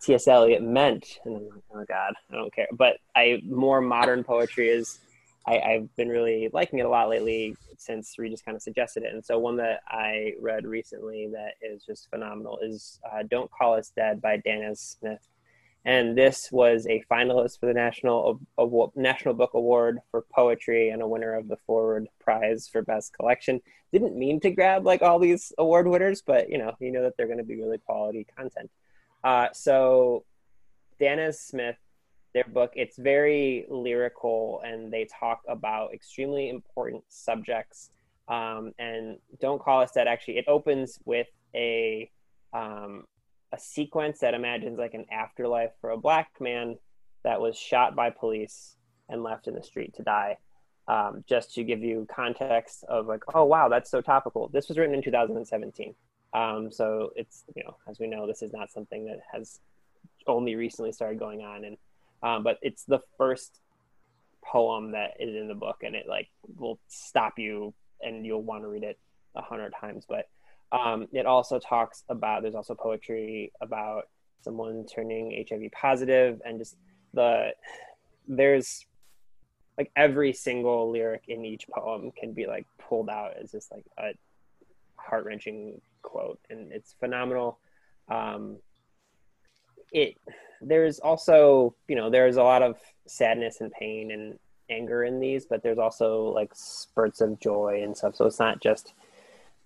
T.S. 0.02 0.28
Eliot 0.28 0.62
meant, 0.62 1.20
and 1.26 1.36
I'm 1.36 1.44
like, 1.44 1.64
oh 1.74 1.86
god, 1.88 2.14
I 2.32 2.36
don't 2.36 2.54
care. 2.54 2.68
But 2.72 2.98
I 3.16 3.42
more 3.46 3.82
modern 3.82 4.24
poetry 4.24 4.70
is 4.70 5.00
I, 5.48 5.60
I've 5.60 5.96
been 5.96 6.10
really 6.10 6.50
liking 6.52 6.80
it 6.80 6.86
a 6.86 6.90
lot 6.90 7.10
lately 7.10 7.56
since 7.78 8.20
Regis 8.20 8.42
kind 8.42 8.56
of 8.56 8.62
suggested 8.62 9.04
it. 9.04 9.14
And 9.14 9.24
so 9.24 9.40
one 9.40 9.56
that 9.58 9.82
I 9.88 10.34
read 10.42 10.66
recently 10.66 11.30
that 11.32 11.54
is 11.62 11.86
just 11.86 12.10
phenomenal 12.10 12.60
is 12.62 13.00
uh, 13.10 13.24
"Don't 13.30 13.50
Call 13.50 13.76
Us 13.76 13.92
Dead" 13.96 14.22
by 14.22 14.38
Danez 14.38 14.78
Smith. 14.78 15.26
And 15.86 16.18
this 16.18 16.52
was 16.52 16.86
a 16.88 17.02
finalist 17.10 17.62
for 17.62 17.68
the 17.68 17.74
National 17.74 18.42
National 18.96 19.34
Book 19.34 19.52
Award 19.54 20.00
for 20.12 20.26
poetry 20.34 20.90
and 20.90 21.02
a 21.02 21.08
winner 21.08 21.34
of 21.34 21.48
the 21.48 21.56
Forward 21.66 22.08
Prize 22.20 22.68
for 22.68 22.82
Best 22.82 23.14
Collection. 23.14 23.62
Didn't 23.94 24.18
mean 24.18 24.42
to 24.42 24.52
grab 24.52 24.86
like 24.86 25.02
all 25.02 25.18
these 25.18 25.54
award 25.58 25.88
winners, 25.88 26.22
but 26.22 26.50
you 26.50 26.58
know, 26.58 26.74
you 26.82 26.92
know 26.92 27.04
that 27.04 27.16
they're 27.16 27.28
going 27.28 27.38
to 27.38 27.46
be 27.46 27.56
really 27.56 27.78
quality 27.78 28.28
content. 28.36 28.70
Uh, 29.24 29.48
so 29.54 30.26
Danez 31.00 31.36
Smith 31.36 31.78
their 32.38 32.54
book. 32.54 32.72
It's 32.76 32.98
very 32.98 33.66
lyrical 33.68 34.62
and 34.64 34.94
they 34.94 35.08
talk 35.20 35.42
about 35.48 35.92
extremely 35.92 36.50
important 36.50 37.04
subjects. 37.10 37.90
Um, 38.28 38.74
and 38.78 39.18
Don't 39.42 39.60
Call 39.60 39.82
Us 39.82 39.92
Dead 39.92 40.08
actually, 40.08 40.38
it 40.38 40.46
opens 40.48 41.00
with 41.04 41.26
a, 41.56 42.12
um, 42.54 43.06
a 43.52 43.58
sequence 43.58 44.20
that 44.20 44.36
imagines 44.36 44.78
like 44.78 44.94
an 44.94 45.06
afterlife 45.12 45.72
for 45.82 45.90
a 45.90 45.98
black 45.98 46.30
man 46.40 46.78
that 47.24 47.42
was 47.42 47.58
shot 47.58 47.96
by 47.96 48.12
police 48.12 48.76
and 49.10 49.24
left 49.24 49.48
in 49.48 49.56
the 49.56 49.64
street 49.64 49.96
to 49.96 50.04
die. 50.04 50.38
Um, 50.88 51.24
just 51.28 51.56
to 51.56 51.64
give 51.64 51.82
you 51.84 52.08
context 52.14 52.86
of 52.88 53.08
like, 53.08 53.24
oh 53.34 53.46
wow, 53.46 53.68
that's 53.68 53.90
so 53.90 54.00
topical. 54.00 54.48
This 54.50 54.70
was 54.70 54.78
written 54.78 54.94
in 54.94 55.02
2017. 55.02 55.96
Um, 56.34 56.72
so 56.72 57.10
it's 57.16 57.44
you 57.56 57.64
know, 57.64 57.76
as 57.90 58.00
we 58.00 58.08
know, 58.08 58.28
this 58.28 58.42
is 58.42 58.54
not 58.54 58.72
something 58.72 59.06
that 59.06 59.20
has 59.34 59.60
only 60.28 60.56
recently 60.56 60.92
started 60.92 61.20
going 61.20 61.42
on, 61.42 61.66
and 61.66 61.78
um, 62.24 62.44
but 62.44 62.58
it's 62.62 62.84
the 62.84 63.00
first 63.18 63.60
poem 64.44 64.92
that 64.92 65.12
is 65.20 65.36
in 65.36 65.48
the 65.48 65.56
book, 65.56 65.84
and 65.84 65.96
it 65.96 66.08
like 66.08 66.30
will 66.58 66.80
stop 66.88 67.38
you, 67.38 67.74
and 68.02 68.26
you'll 68.26 68.44
want 68.44 68.64
to 68.64 68.68
read 68.68 68.84
it 68.84 68.98
a 69.36 69.42
hundred 69.42 69.74
times. 69.80 70.06
But 70.08 70.28
um, 70.72 71.08
it 71.12 71.26
also 71.26 71.60
talks 71.60 72.04
about 72.10 72.42
there's 72.42 72.56
also 72.56 72.76
poetry 72.76 73.52
about 73.62 74.10
someone 74.42 74.86
turning 74.86 75.46
HIV 75.50 75.72
positive, 75.72 76.42
and 76.46 76.60
just 76.60 76.76
the 77.14 77.52
there's 78.28 78.86
like 79.78 79.92
every 79.96 80.34
single 80.34 80.92
lyric 80.92 81.24
in 81.28 81.46
each 81.46 81.68
poem 81.68 82.12
can 82.12 82.34
be 82.34 82.48
like 82.48 82.66
pulled 82.80 83.10
out 83.10 83.34
as 83.42 83.52
just 83.52 83.72
like 83.72 83.86
a 84.00 84.12
heart 84.96 85.26
wrenching 85.26 85.80
quote, 86.02 86.40
and 86.50 86.72
it's 86.72 86.96
phenomenal. 87.00 87.60
Um, 88.10 88.58
it 89.92 90.16
there's 90.62 91.00
also 91.00 91.76
you 91.88 91.96
know 91.96 92.10
there's 92.10 92.38
a 92.38 92.44
lot 92.44 92.62
of 92.62 92.78
sadness 93.06 93.62
and 93.62 93.72
pain 93.72 94.12
and 94.12 94.40
anger 94.70 95.06
in 95.06 95.20
these 95.20 95.46
but 95.46 95.64
there's 95.64 95.78
also 95.78 96.26
like 96.34 96.52
spurts 96.54 97.22
of 97.22 97.40
joy 97.40 97.82
and 97.84 97.96
stuff. 97.96 98.16
So 98.16 98.26
it's 98.26 98.40
not 98.40 98.62
just 98.62 98.94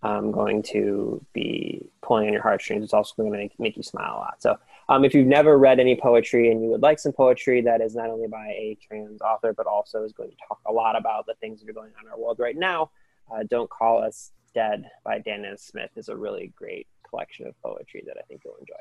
um, 0.04 0.32
going 0.32 0.63
to 0.63 1.23
be 1.34 1.89
pulling 2.01 2.27
on 2.27 2.34
your 2.34 2.41
heartstrings. 2.41 2.84
It's 2.84 2.93
also 2.93 3.13
going 3.17 3.32
to 3.32 3.38
make, 3.38 3.60
make 3.60 3.77
you 3.77 3.84
smile 3.84 4.15
a 4.15 4.19
lot. 4.19 4.41
So 4.41 4.58
um, 4.89 5.06
if 5.06 5.13
you've 5.13 5.27
never 5.27 5.58
read 5.58 5.80
any 5.80 5.95
poetry 5.95 6.51
and 6.51 6.62
you 6.62 6.69
would 6.69 6.82
like 6.82 6.99
some 6.99 7.13
poetry 7.13 7.62
that 7.62 7.82
is 7.82 7.95
not 7.95 8.10
only 8.10 8.27
by 8.27 8.47
a 8.47 8.77
trans 8.86 9.21
author 9.21 9.54
but 9.54 9.67
also 9.67 10.04
is 10.04 10.12
going 10.12 10.30
to 10.30 10.36
talk 10.47 10.60
a 10.65 10.71
lot 10.71 10.97
about 10.97 11.25
the 11.25 11.36
things 11.36 11.62
that 11.62 11.69
are 11.69 11.73
going 11.73 11.91
on 11.97 12.06
in 12.06 12.12
our 12.12 12.19
world 12.19 12.39
right 12.39 12.58
now 12.58 12.91
uh, 13.32 13.43
don't 13.49 13.69
call 13.69 14.04
us 14.04 14.32
dead 14.54 14.89
by 15.06 15.17
danez 15.19 15.60
smith 15.60 15.91
is 15.95 16.10
a 16.10 16.15
really 16.15 16.51
great 16.58 16.88
collection 17.10 17.47
of 17.47 17.60
poetry 17.62 18.04
that 18.06 18.17
i 18.17 18.21
think 18.23 18.41
you'll 18.43 18.58
enjoy 18.60 18.73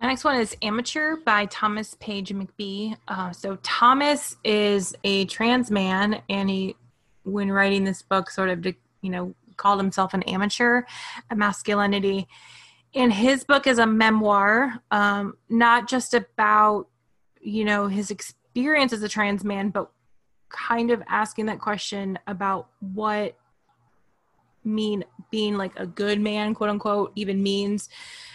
my 0.00 0.08
next 0.08 0.24
one 0.24 0.38
is 0.38 0.54
Amateur 0.62 1.16
by 1.16 1.46
Thomas 1.46 1.96
Page 1.98 2.32
McBee. 2.32 2.96
Uh, 3.08 3.32
so 3.32 3.56
Thomas 3.62 4.36
is 4.44 4.94
a 5.04 5.24
trans 5.24 5.70
man, 5.70 6.20
and 6.28 6.50
he, 6.50 6.76
when 7.24 7.50
writing 7.50 7.84
this 7.84 8.02
book, 8.02 8.30
sort 8.30 8.50
of, 8.50 8.64
you 8.66 9.10
know, 9.10 9.34
called 9.56 9.80
himself 9.80 10.12
an 10.12 10.22
amateur 10.24 10.82
at 11.30 11.38
masculinity. 11.38 12.28
And 12.94 13.12
his 13.12 13.44
book 13.44 13.66
is 13.66 13.78
a 13.78 13.86
memoir, 13.86 14.80
um, 14.90 15.36
not 15.48 15.88
just 15.88 16.12
about, 16.12 16.88
you 17.40 17.64
know, 17.64 17.88
his 17.88 18.10
experience 18.10 18.92
as 18.92 19.02
a 19.02 19.08
trans 19.08 19.44
man, 19.44 19.70
but 19.70 19.90
kind 20.50 20.90
of 20.90 21.02
asking 21.08 21.46
that 21.46 21.58
question 21.58 22.18
about 22.26 22.68
what 22.80 23.34
mean 24.66 25.04
being 25.30 25.56
like 25.56 25.72
a 25.78 25.86
good 25.86 26.20
man, 26.20 26.54
quote 26.54 26.70
unquote, 26.70 27.12
even 27.14 27.42
means. 27.42 27.88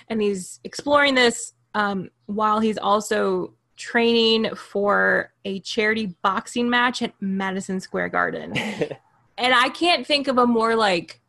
And 0.07 0.21
he's 0.21 0.59
exploring 0.63 1.15
this 1.15 1.53
um, 1.73 2.09
while 2.25 2.59
he's 2.59 2.77
also 2.77 3.53
training 3.75 4.53
for 4.55 5.33
a 5.45 5.59
charity 5.61 6.15
boxing 6.21 6.69
match 6.69 7.01
at 7.01 7.13
Madison 7.19 7.79
Square 7.79 8.09
Garden. 8.09 8.55
and 9.37 9.53
I 9.53 9.69
can't 9.69 10.05
think 10.05 10.27
of 10.27 10.37
a 10.37 10.45
more 10.45 10.75
like 10.75 11.19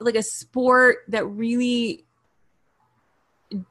like 0.00 0.16
a 0.16 0.22
sport 0.22 0.98
that 1.08 1.24
really 1.26 2.04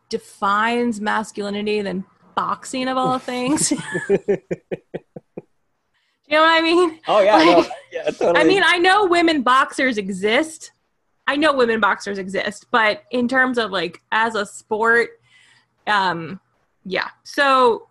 defines 0.10 1.02
masculinity 1.02 1.82
than 1.82 2.06
boxing 2.36 2.88
of 2.88 2.98
all 2.98 3.20
things. 3.20 3.74
you 6.34 6.40
know 6.40 6.46
what 6.46 6.60
I 6.60 6.62
mean? 6.64 7.00
Oh 7.08 7.22
yeah, 7.22 7.36
like, 7.36 7.46
no, 7.46 7.66
yeah, 7.92 8.04
totally. 8.06 8.40
I 8.40 8.44
mean, 8.44 8.64
I 8.66 8.80
know 8.80 9.06
women 9.06 9.44
boxers 9.44 10.00
exist. 10.00 10.72
I 11.28 11.36
know 11.36 11.54
women 11.54 11.80
boxers 11.80 12.18
exist, 12.18 12.66
but 12.72 13.04
in 13.12 13.28
terms 13.28 13.60
of 13.60 13.70
like 13.70 14.02
as 14.12 14.34
a 14.34 14.44
sport, 14.44 15.22
um, 15.86 16.40
yeah. 16.86 17.10
So, 17.24 17.88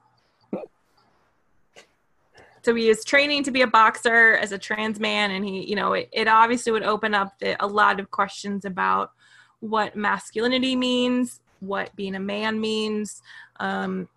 so 2.63 2.75
he 2.75 2.89
is 2.89 3.05
training 3.05 3.45
to 3.45 3.53
be 3.53 3.63
a 3.63 3.67
boxer 3.69 4.35
as 4.35 4.51
a 4.51 4.59
trans 4.59 4.99
man, 4.99 5.31
and 5.31 5.45
he, 5.45 5.65
you 5.65 5.77
know, 5.77 5.93
it, 5.93 6.09
it 6.11 6.27
obviously 6.27 6.73
would 6.73 6.83
open 6.83 7.15
up 7.15 7.39
the, 7.39 7.55
a 7.65 7.67
lot 7.67 8.01
of 8.01 8.11
questions 8.11 8.65
about 8.65 9.13
what 9.61 9.95
masculinity 9.95 10.75
means, 10.75 11.41
what 11.61 11.95
being 11.95 12.17
a 12.17 12.21
man 12.21 12.61
means, 12.61 13.23
um, 13.61 14.09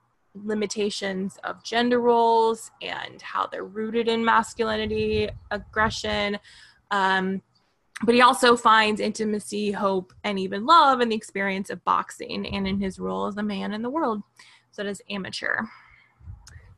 limitations 0.44 1.38
of 1.44 1.64
gender 1.64 2.00
roles 2.00 2.72
and 2.82 3.22
how 3.22 3.48
they're 3.48 3.64
rooted 3.64 4.08
in 4.08 4.24
masculinity, 4.24 5.30
aggression. 5.52 6.38
Um, 6.92 7.42
but 8.04 8.16
he 8.16 8.22
also 8.22 8.58
finds 8.58 9.00
intimacy, 9.00 9.72
hope, 9.72 10.14
and 10.24 10.38
even 10.38 10.66
love 10.66 11.00
in 11.00 11.10
the 11.10 11.16
experience 11.16 11.70
of 11.70 11.84
boxing 11.86 12.46
and 12.48 12.68
in 12.68 12.80
his 12.80 13.00
role 13.00 13.28
as 13.28 13.38
a 13.38 13.44
man 13.44 13.74
in 13.74 13.82
the 13.82 13.90
world. 13.90 14.22
So 14.72 14.84
does 14.84 15.02
amateur. 15.10 15.62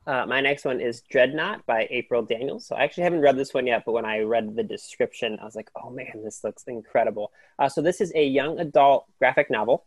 Uh, 0.05 0.25
my 0.25 0.39
next 0.39 0.63
one 0.63 0.79
is 0.79 1.01
Dreadnought 1.01 1.65
by 1.65 1.85
April 1.89 2.21
Daniels. 2.21 2.65
So 2.65 2.75
I 2.75 2.83
actually 2.83 3.03
haven't 3.03 3.19
read 3.21 3.37
this 3.37 3.53
one 3.53 3.67
yet, 3.67 3.83
but 3.85 3.91
when 3.91 4.05
I 4.05 4.19
read 4.19 4.55
the 4.55 4.63
description, 4.63 5.37
I 5.41 5.43
was 5.43 5.55
like, 5.55 5.69
oh 5.75 5.89
man, 5.89 6.21
this 6.23 6.43
looks 6.45 6.63
incredible. 6.67 7.31
Uh, 7.59 7.67
so 7.67 7.81
this 7.81 7.99
is 7.99 8.13
a 8.15 8.25
young 8.25 8.59
adult 8.59 9.05
graphic 9.19 9.49
novel 9.49 9.85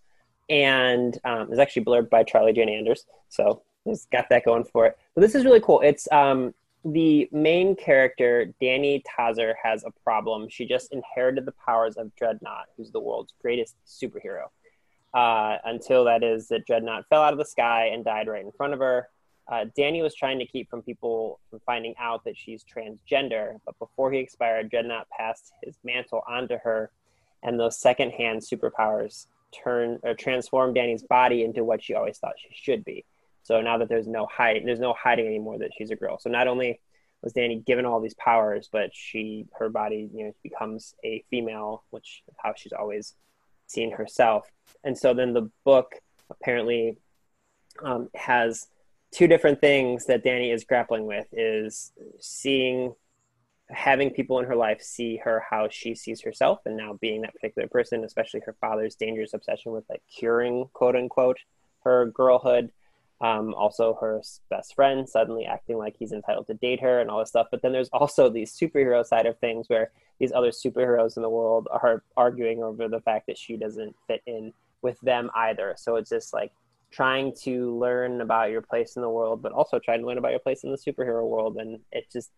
and 0.50 1.16
um, 1.24 1.48
it's 1.50 1.60
actually 1.60 1.84
blurred 1.84 2.10
by 2.10 2.24
Charlie 2.24 2.52
Jane 2.52 2.68
Anders. 2.68 3.06
So 3.28 3.62
it's 3.86 4.06
got 4.06 4.28
that 4.28 4.44
going 4.44 4.64
for 4.64 4.84
it. 4.86 4.98
But 5.14 5.22
this 5.22 5.34
is 5.34 5.44
really 5.44 5.60
cool. 5.60 5.80
It's 5.80 6.10
um, 6.12 6.52
the 6.84 7.28
main 7.32 7.76
character, 7.76 8.52
Danny 8.60 9.02
Tozer, 9.16 9.54
has 9.62 9.84
a 9.84 9.92
problem. 10.02 10.48
She 10.50 10.66
just 10.66 10.92
inherited 10.92 11.46
the 11.46 11.54
powers 11.64 11.96
of 11.96 12.14
Dreadnought, 12.16 12.66
who's 12.76 12.90
the 12.90 13.00
world's 13.00 13.32
greatest 13.40 13.76
superhero. 13.86 14.46
Uh, 15.14 15.58
until 15.64 16.04
that 16.04 16.22
is 16.22 16.48
that 16.48 16.66
Dreadnought 16.66 17.04
fell 17.08 17.22
out 17.22 17.32
of 17.32 17.38
the 17.38 17.44
sky 17.44 17.90
and 17.92 18.04
died 18.04 18.28
right 18.28 18.44
in 18.44 18.52
front 18.52 18.74
of 18.74 18.80
her. 18.80 19.08
Uh, 19.50 19.66
Danny 19.76 20.02
was 20.02 20.14
trying 20.14 20.38
to 20.38 20.46
keep 20.46 20.70
from 20.70 20.82
people 20.82 21.40
from 21.50 21.60
finding 21.66 21.94
out 21.98 22.24
that 22.24 22.36
she's 22.36 22.64
transgender, 22.64 23.58
but 23.66 23.76
before 23.80 24.12
he 24.12 24.18
expired, 24.18 24.70
Dreadnought 24.70 25.08
passed 25.10 25.52
his 25.64 25.76
mantle 25.82 26.22
onto 26.28 26.56
her, 26.62 26.92
and 27.42 27.58
those 27.58 27.76
secondhand 27.76 28.42
superpowers 28.42 29.26
turn 29.52 29.98
or 30.02 30.14
transform 30.14 30.74
Danny's 30.74 31.02
body 31.02 31.42
into 31.42 31.64
what 31.64 31.82
she 31.82 31.94
always 31.94 32.18
thought 32.18 32.34
she 32.38 32.50
should 32.52 32.84
be. 32.84 33.04
So 33.42 33.60
now 33.60 33.78
that 33.78 33.88
there's 33.88 34.06
no 34.06 34.26
hiding, 34.26 34.66
there's 34.66 34.80
no 34.80 34.92
hiding 34.92 35.26
anymore 35.26 35.58
that 35.58 35.70
she's 35.76 35.90
a 35.90 35.96
girl. 35.96 36.18
So 36.18 36.30
not 36.30 36.48
only 36.48 36.80
was 37.22 37.32
Danny 37.32 37.56
given 37.56 37.84
all 37.84 38.00
these 38.00 38.14
powers, 38.14 38.68
but 38.70 38.90
she 38.92 39.46
her 39.58 39.68
body 39.68 40.08
you 40.12 40.26
know 40.26 40.32
becomes 40.42 40.94
a 41.04 41.24
female, 41.30 41.84
which 41.90 42.22
is 42.28 42.34
how 42.42 42.54
she's 42.56 42.72
always 42.72 43.14
seen 43.66 43.92
herself. 43.92 44.50
And 44.84 44.96
so 44.96 45.14
then 45.14 45.32
the 45.32 45.50
book 45.64 45.94
apparently 46.30 46.98
um, 47.82 48.08
has 48.14 48.66
two 49.12 49.26
different 49.26 49.60
things 49.60 50.06
that 50.06 50.24
Danny 50.24 50.50
is 50.50 50.64
grappling 50.64 51.06
with: 51.06 51.26
is 51.32 51.92
seeing 52.20 52.94
having 53.72 54.10
people 54.10 54.38
in 54.38 54.44
her 54.44 54.56
life 54.56 54.82
see 54.82 55.16
her 55.16 55.42
how 55.48 55.68
she 55.70 55.94
sees 55.94 56.20
herself 56.22 56.60
and 56.66 56.76
now 56.76 56.98
being 57.00 57.22
that 57.22 57.34
particular 57.34 57.68
person 57.68 58.04
especially 58.04 58.40
her 58.44 58.56
father's 58.60 58.94
dangerous 58.94 59.32
obsession 59.32 59.72
with 59.72 59.84
like 59.88 60.02
curing 60.12 60.68
quote 60.72 60.96
unquote 60.96 61.38
her 61.84 62.06
girlhood 62.06 62.70
um, 63.20 63.52
also 63.54 63.98
her 64.00 64.22
best 64.48 64.74
friend 64.74 65.08
suddenly 65.08 65.44
acting 65.44 65.76
like 65.76 65.96
he's 65.98 66.12
entitled 66.12 66.46
to 66.46 66.54
date 66.54 66.80
her 66.80 67.00
and 67.00 67.10
all 67.10 67.18
this 67.18 67.28
stuff. 67.28 67.48
But 67.50 67.60
then 67.60 67.72
there's 67.72 67.90
also 67.90 68.30
the 68.30 68.42
superhero 68.42 69.04
side 69.04 69.26
of 69.26 69.38
things 69.38 69.68
where 69.68 69.90
these 70.18 70.32
other 70.32 70.50
superheroes 70.50 71.16
in 71.16 71.22
the 71.22 71.28
world 71.28 71.68
are 71.70 72.02
arguing 72.16 72.62
over 72.62 72.88
the 72.88 73.00
fact 73.00 73.26
that 73.26 73.36
she 73.36 73.56
doesn't 73.56 73.94
fit 74.06 74.22
in 74.26 74.52
with 74.80 74.98
them 75.02 75.30
either. 75.34 75.74
So 75.76 75.96
it's 75.96 76.08
just 76.08 76.32
like 76.32 76.52
trying 76.90 77.34
to 77.42 77.78
learn 77.78 78.22
about 78.22 78.50
your 78.50 78.62
place 78.62 78.96
in 78.96 79.02
the 79.02 79.08
world 79.08 79.42
but 79.42 79.52
also 79.52 79.78
trying 79.78 80.00
to 80.00 80.06
learn 80.06 80.18
about 80.18 80.32
your 80.32 80.40
place 80.40 80.64
in 80.64 80.70
the 80.70 80.78
superhero 80.78 81.28
world. 81.28 81.58
And 81.58 81.78
it 81.92 82.10
just 82.10 82.30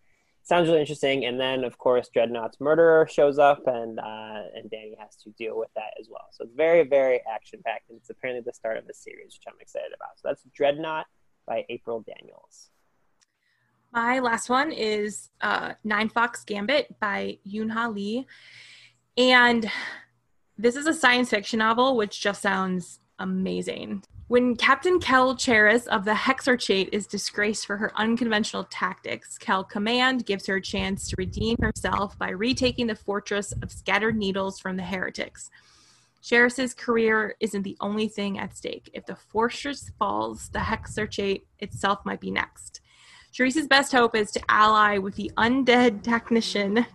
sounds 0.43 0.69
really 0.69 0.81
interesting. 0.81 1.25
And 1.25 1.41
then, 1.41 1.65
of 1.65 1.79
course, 1.79 2.11
Dreadnought's 2.15 2.61
murderer 2.61 3.07
shows 3.11 3.39
up, 3.39 3.63
and 3.67 3.99
uh, 3.99 4.43
and 4.55 4.71
Danny 4.71 4.97
has 4.99 5.17
to 5.25 5.31
deal 5.31 5.59
with 5.59 5.71
that 5.77 5.95
as 6.01 6.09
well. 6.11 6.27
So 6.33 6.45
it's 6.45 6.55
very, 6.55 6.85
very 6.85 7.21
action 7.33 7.61
packed, 7.65 7.91
and 7.91 7.99
it's 7.99 8.11
apparently 8.11 8.43
the 8.45 8.55
start 8.55 8.77
of 8.77 8.87
the 8.87 8.95
series, 8.95 9.27
which 9.27 9.45
I'm 9.49 9.61
excited 9.61 9.93
about. 9.95 10.11
So 10.17 10.29
that's 10.29 10.43
Dreadnought 10.55 11.07
by 11.47 11.65
April 11.69 12.05
Daniels. 12.07 12.71
My 13.93 14.21
last 14.21 14.49
one 14.49 14.73
is 14.73 15.31
uh, 15.43 15.75
Nine 15.85 16.09
Fox 16.09 16.45
Gambit 16.45 16.99
by 16.99 17.39
Yoon-Ha 17.47 17.89
Lee, 17.89 18.27
and 19.19 19.71
this 20.57 20.77
is 20.77 20.87
a 20.87 20.95
science 20.95 21.31
fiction 21.31 21.59
novel, 21.59 21.97
which 21.97 22.21
just 22.21 22.41
sounds 22.41 23.01
amazing. 23.19 24.03
When 24.33 24.57
Captain 24.57 24.99
Kel 24.99 25.37
Cheris 25.37 25.87
of 25.89 26.07
the 26.07 26.15
Hexarchate 26.15 26.89
is 26.91 27.07
disgraced 27.07 27.67
for 27.67 27.77
her 27.77 27.93
unconventional 27.97 28.65
tactics, 28.65 29.37
Kel 29.37 29.63
Command 29.63 30.25
gives 30.25 30.47
her 30.47 30.57
a 30.57 30.63
chance 30.63 31.07
to 31.09 31.17
redeem 31.19 31.59
herself 31.61 32.19
by 32.19 32.31
retaking 32.31 32.87
the 32.87 32.95
fortress 32.95 33.53
of 33.61 33.71
Scattered 33.71 34.17
Needles 34.17 34.59
from 34.59 34.79
the 34.79 34.83
heretics. 34.83 35.51
Cheris's 36.23 36.73
career 36.73 37.35
isn't 37.41 37.61
the 37.61 37.77
only 37.83 38.09
thing 38.09 38.39
at 38.39 38.57
stake. 38.57 38.89
If 38.95 39.05
the 39.05 39.17
fortress 39.17 39.91
falls, 39.99 40.49
the 40.49 40.61
Hexarchate 40.61 41.43
itself 41.59 41.99
might 42.07 42.23
be 42.23 42.31
next. 42.31 42.81
Cheris's 43.33 43.67
best 43.67 43.93
hope 43.93 44.17
is 44.17 44.31
to 44.31 44.41
ally 44.49 44.97
with 44.97 45.15
the 45.17 45.31
undead 45.37 46.03
technician 46.03 46.87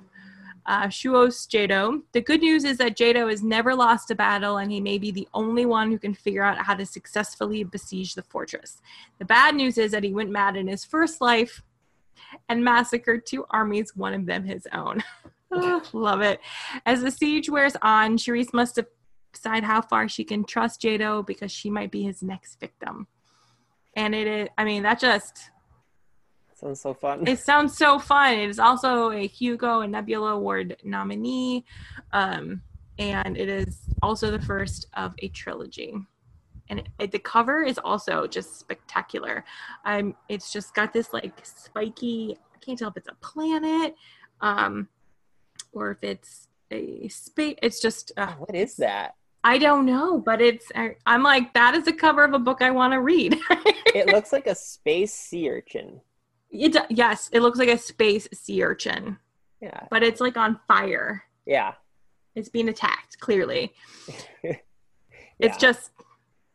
uh, 0.67 0.88
Shuos 0.88 1.47
Jedao. 1.47 2.01
The 2.12 2.21
good 2.21 2.41
news 2.41 2.63
is 2.63 2.77
that 2.77 2.97
Jedao 2.97 3.30
has 3.30 3.41
never 3.41 3.73
lost 3.73 4.12
a 4.12 4.15
battle 4.15 4.58
and 4.58 4.71
he 4.71 4.82
may 4.82 4.97
be 4.97 5.12
the 5.12 5.27
only 5.34 5.65
one 5.65 5.89
who 5.89 5.97
can 5.97 6.13
figure 6.13 6.43
out 6.43 6.58
how 6.58 6.75
to 6.75 6.86
successfully 6.86 7.63
besiege 7.63 8.15
the 8.15 8.23
fortress. 8.23 8.82
The 9.17 9.25
bad 9.25 9.56
news 9.56 9.77
is 9.77 9.91
that 9.91 10.03
he 10.03 10.13
went 10.13 10.30
mad 10.30 10.58
in 10.58 10.67
his 10.67 10.84
first 10.84 11.21
life 11.21 11.63
and 12.49 12.63
massacred 12.63 13.25
two 13.25 13.45
armies, 13.49 13.95
one 13.95 14.13
of 14.13 14.25
them 14.25 14.43
his 14.43 14.67
own. 14.73 15.03
oh, 15.51 15.82
love 15.93 16.21
it. 16.21 16.41
As 16.86 17.01
the 17.01 17.12
siege 17.12 17.49
wears 17.49 17.77
on, 17.82 18.17
Cheris 18.17 18.53
must 18.53 18.77
decide 19.34 19.63
how 19.63 19.82
far 19.82 20.10
she 20.10 20.25
can 20.25 20.43
trust 20.43 20.82
Jedao 20.82 21.25
because 21.25 21.51
she 21.51 21.69
might 21.69 21.91
be 21.91 22.03
his 22.03 22.21
next 22.21 22.60
victim. 22.60 23.08
And 23.95 24.13
it 24.13 24.27
is, 24.27 24.49
I 24.58 24.65
mean, 24.65 24.84
that 24.84 24.99
just 24.99 25.49
Sounds 26.58 26.82
so 26.82 26.96
fun. 26.96 27.28
It 27.28 27.38
sounds 27.38 27.78
so 27.78 28.00
fun. 28.00 28.34
It 28.34 28.50
is 28.50 28.58
also 28.58 29.12
a 29.12 29.28
Hugo 29.28 29.82
and 29.82 29.91
Nebula 29.91 30.34
Award 30.34 30.76
nominee. 30.84 31.65
Um, 32.13 32.63
and 32.98 33.38
it 33.38 33.48
is 33.48 33.82
also 34.02 34.32
the 34.32 34.41
first 34.41 34.88
of 34.96 35.13
a 35.20 35.28
trilogy. 35.28 35.93
And 36.70 36.80
it, 36.80 36.88
it, 36.98 37.12
the 37.12 37.20
cover 37.20 37.62
is 37.62 37.78
also 37.78 38.26
just 38.26 38.60
spectacular. 38.60 39.46
Um, 39.86 40.15
it's 40.30 40.52
just 40.52 40.74
got 40.74 40.93
this 40.93 41.13
like 41.13 41.34
spiky, 41.43 42.36
I 42.56 42.58
can't 42.58 42.80
tell 42.80 42.89
if 42.89 42.98
it's 42.98 43.08
a 43.08 43.15
planet 43.22 43.96
um, 44.41 44.88
or 45.74 45.91
if 45.91 46.04
it's 46.04 46.48
a 46.72 47.08
space. 47.10 47.58
It's 47.62 47.80
just. 47.80 48.13
Uh, 48.17 48.34
what 48.34 48.56
is 48.56 48.78
that? 48.78 49.13
I 49.43 49.60
don't 49.60 49.86
know, 49.86 50.17
but 50.17 50.41
it's. 50.41 50.72
I'm 51.06 51.22
like, 51.22 51.54
that 51.54 51.76
is 51.76 51.86
the 51.86 51.93
cover 51.93 52.24
of 52.24 52.34
a 52.34 52.39
book 52.39 52.63
I 52.63 52.72
want 52.72 52.93
to 52.93 53.00
read. 53.00 53.38
it 53.93 54.08
looks 54.08 54.34
like 54.34 54.48
a 54.48 54.56
space 54.56 55.13
sea 55.13 55.52
urchin. 55.52 56.02
It 56.51 56.75
yes, 56.89 57.29
it 57.33 57.41
looks 57.41 57.60
like 57.60 57.69
a 57.69 57.77
space 57.77 58.27
sea 58.33 58.63
urchin. 58.63 59.17
Yeah. 59.62 59.88
But 59.89 60.03
it's 60.03 60.21
like 60.21 60.38
on 60.38 60.60
fire. 60.67 61.23
Yeah. 61.45 61.73
It's 62.36 62.49
being 62.49 62.69
attacked, 62.69 63.19
clearly. 63.19 63.73
yeah. 64.43 64.55
It's 65.39 65.57
just 65.57 65.91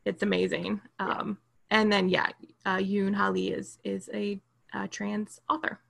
it's 0.04 0.22
amazing. 0.22 0.80
Um 0.98 1.38
and 1.70 1.92
then 1.92 2.08
yeah, 2.08 2.28
uh 2.64 2.78
Yoon-Ha 2.78 3.28
Lee 3.28 3.52
is 3.52 3.78
is 3.84 4.08
a 4.14 4.40
uh, 4.74 4.86
trans 4.90 5.40
author. 5.50 5.80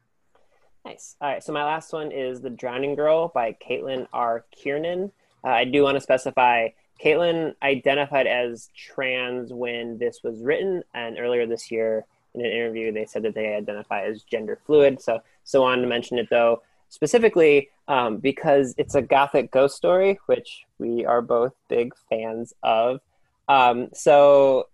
Nice. 0.84 1.14
All 1.20 1.28
right. 1.28 1.42
So 1.42 1.52
my 1.52 1.64
last 1.64 1.92
one 1.92 2.10
is 2.10 2.40
The 2.40 2.50
Drowning 2.50 2.96
Girl 2.96 3.30
by 3.32 3.56
Caitlin 3.64 4.08
R. 4.12 4.44
Kiernan. 4.50 5.12
Uh, 5.44 5.50
I 5.50 5.64
do 5.64 5.84
want 5.84 5.96
to 5.96 6.00
specify 6.00 6.68
Caitlin 7.02 7.54
identified 7.62 8.26
as 8.26 8.68
trans 8.76 9.52
when 9.52 9.98
this 9.98 10.20
was 10.22 10.40
written, 10.40 10.82
and 10.94 11.18
earlier 11.18 11.46
this 11.46 11.70
year 11.70 12.04
in 12.34 12.40
an 12.40 12.50
interview, 12.50 12.92
they 12.92 13.04
said 13.04 13.22
that 13.24 13.34
they 13.34 13.54
identify 13.54 14.02
as 14.02 14.22
gender 14.22 14.58
fluid. 14.66 15.00
So, 15.00 15.20
so 15.44 15.64
on 15.64 15.80
to 15.80 15.86
mention 15.86 16.18
it 16.18 16.28
though. 16.30 16.62
specifically 16.92 17.70
um, 17.88 18.18
because 18.18 18.74
it's 18.76 18.94
a 18.94 19.00
gothic 19.00 19.50
ghost 19.50 19.76
story, 19.76 20.18
which 20.26 20.64
we 20.78 21.06
are 21.06 21.22
both 21.22 21.54
big 21.68 21.94
fans 22.10 22.52
of. 22.62 23.00
Um, 23.48 23.88
so 23.94 24.68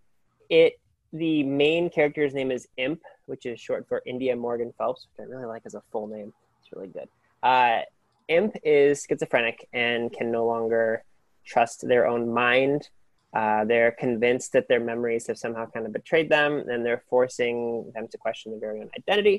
it 0.51 0.81
the 1.12 1.44
main 1.44 1.88
character's 1.88 2.35
name 2.35 2.51
is 2.51 2.68
Imp, 2.77 3.01
which 3.27 3.47
is 3.47 3.59
short 3.61 3.87
for 3.88 4.03
India 4.05 4.35
Morgan 4.37 4.75
Phelps, 4.77 5.07
which 5.07 5.25
I 5.25 5.31
really 5.31 5.47
like 5.47 5.62
as 5.64 5.75
a 5.75 5.83
full 5.92 6.09
name. 6.09 6.35
It's 6.61 6.73
really 6.73 6.88
good. 6.88 7.09
Uh, 7.42 7.81
Imp 8.27 8.57
is 8.62 9.07
schizophrenic 9.09 9.68
and 9.73 10.12
can 10.12 10.31
no 10.31 10.44
longer 10.44 11.05
trust 11.47 11.87
their 11.87 12.07
own 12.07 12.31
mind. 12.31 12.90
Uh, 13.38 13.64
they're 13.70 13.94
convinced 14.07 14.51
that 14.55 14.66
their 14.70 14.85
memories 14.92 15.29
have 15.29 15.38
somehow 15.44 15.64
kind 15.74 15.87
of 15.87 15.92
betrayed 15.92 16.29
them, 16.37 16.53
and 16.70 16.85
they're 16.85 17.05
forcing 17.09 17.57
them 17.94 18.07
to 18.09 18.16
question 18.18 18.51
their 18.51 18.64
very 18.66 18.81
own 18.83 18.90
identity. 19.01 19.38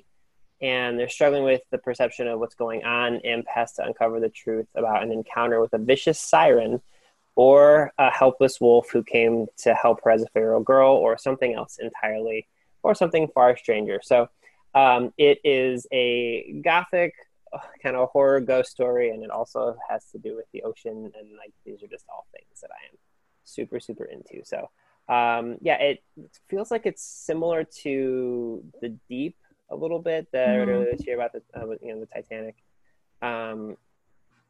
And 0.62 0.98
they're 0.98 1.16
struggling 1.18 1.44
with 1.52 1.64
the 1.74 1.82
perception 1.88 2.26
of 2.30 2.40
what's 2.40 2.56
going 2.66 2.82
on. 2.86 3.20
Imp 3.32 3.46
has 3.58 3.70
to 3.74 3.84
uncover 3.88 4.18
the 4.22 4.34
truth 4.44 4.70
about 4.82 5.04
an 5.04 5.12
encounter 5.12 5.60
with 5.64 5.74
a 5.74 5.78
vicious 5.92 6.20
siren 6.34 6.74
or 7.36 7.92
a 7.98 8.10
helpless 8.22 8.56
wolf 8.66 8.86
who 8.94 9.04
came 9.04 9.36
to 9.66 9.74
help 9.74 9.98
her 10.04 10.12
as 10.12 10.24
a 10.24 10.32
feral 10.36 10.64
girl, 10.74 10.92
or 11.06 11.18
something 11.18 11.54
else 11.60 11.74
entirely, 11.88 12.48
or 12.84 12.96
something 12.96 13.28
far 13.36 13.58
stranger. 13.64 14.00
So 14.12 14.30
um, 14.82 15.02
it 15.18 15.38
is 15.44 15.88
a 15.92 16.62
gothic 16.70 17.14
kind 17.84 17.96
of 17.98 18.10
horror 18.16 18.40
ghost 18.52 18.72
story, 18.72 19.08
and 19.10 19.24
it 19.26 19.32
also 19.40 19.62
has 19.90 20.06
to 20.12 20.18
do 20.18 20.32
with 20.38 20.50
the 20.54 20.62
ocean. 20.70 20.98
And 21.18 21.28
like 21.42 21.54
these 21.66 21.80
are 21.84 21.92
just 21.96 22.06
all 22.12 22.26
things 22.36 22.62
that 22.62 22.72
I 22.80 22.82
am 22.90 22.98
super 23.50 23.80
super 23.80 24.06
into. 24.06 24.44
So 24.44 24.70
um, 25.10 25.58
yeah, 25.62 25.78
it 25.82 26.04
feels 26.48 26.70
like 26.70 26.86
it's 26.86 27.04
similar 27.04 27.64
to 27.64 28.64
the 28.82 28.90
Deep 29.10 29.36
a 29.72 29.76
little 29.76 30.00
bit 30.00 30.28
that 30.32 30.50
mm-hmm. 30.50 30.70
earlier 30.70 30.92
this 30.92 31.06
year 31.06 31.16
about 31.16 31.34
the 31.34 31.42
uh, 31.60 31.66
you 31.82 31.94
know 31.94 32.00
the 32.00 32.06
Titanic 32.06 32.56
um, 33.22 33.76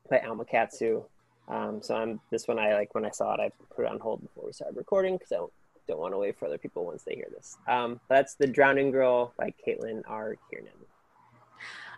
by 0.10 0.20
Alma 0.20 0.46
Katsu. 0.46 1.04
Um, 1.48 1.82
so 1.82 1.96
I'm 1.96 2.20
this 2.30 2.48
one 2.48 2.60
I 2.60 2.74
like 2.74 2.94
when 2.94 3.06
I 3.06 3.10
saw 3.10 3.34
it 3.34 3.40
I 3.40 3.52
put 3.74 3.86
it 3.86 3.92
on 3.92 4.00
hold 4.00 4.22
before 4.22 4.46
we 4.46 4.52
started 4.54 4.78
recording 4.78 5.16
because 5.16 5.32
I 5.32 5.38
don't, 5.38 5.54
don't 5.88 6.00
want 6.00 6.14
to 6.14 6.20
wait 6.20 6.38
for 6.38 6.46
other 6.46 6.58
people 6.58 6.86
once 6.86 7.04
they 7.04 7.16
hear 7.16 7.28
this. 7.32 7.58
Um, 7.68 8.00
that's 8.10 8.36
the 8.36 8.46
Drowning 8.46 8.92
Girl 8.92 9.34
by 9.38 9.54
Caitlin 9.66 10.04
R. 10.08 10.36
Kiernan. 10.50 10.72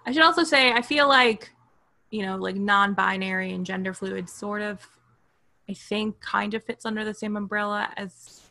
I 0.06 0.14
should 0.14 0.24
also 0.24 0.44
say 0.44 0.72
I 0.72 0.82
feel 0.82 1.08
like 1.08 1.52
you 2.12 2.26
know 2.26 2.38
like 2.38 2.56
non-binary 2.56 3.54
and 3.54 3.66
gender 3.66 3.94
fluid 3.94 4.30
sort 4.30 4.62
of 4.62 4.88
I 5.72 5.74
think 5.74 6.20
kind 6.20 6.54
of 6.54 6.66
fits 6.66 6.86
under 6.86 7.06
the 7.06 7.14
same 7.14 7.38
umbrella 7.38 7.90
as 7.96 8.42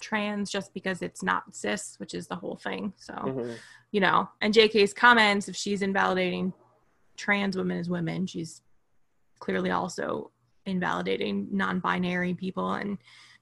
trans 0.00 0.50
just 0.50 0.74
because 0.74 1.00
it's 1.00 1.22
not 1.22 1.54
cis, 1.54 1.94
which 1.98 2.14
is 2.14 2.26
the 2.26 2.34
whole 2.34 2.56
thing. 2.56 2.92
So, 2.96 3.12
mm-hmm. 3.14 3.52
you 3.92 4.00
know, 4.00 4.28
and 4.40 4.52
JK's 4.52 4.92
comments, 4.92 5.46
if 5.46 5.54
she's 5.54 5.82
invalidating 5.82 6.52
trans 7.16 7.56
women 7.56 7.78
as 7.78 7.88
women, 7.88 8.26
she's 8.26 8.62
clearly 9.38 9.70
also 9.70 10.32
invalidating 10.66 11.46
non 11.52 11.78
binary 11.78 12.34
people 12.34 12.72
and 12.72 12.98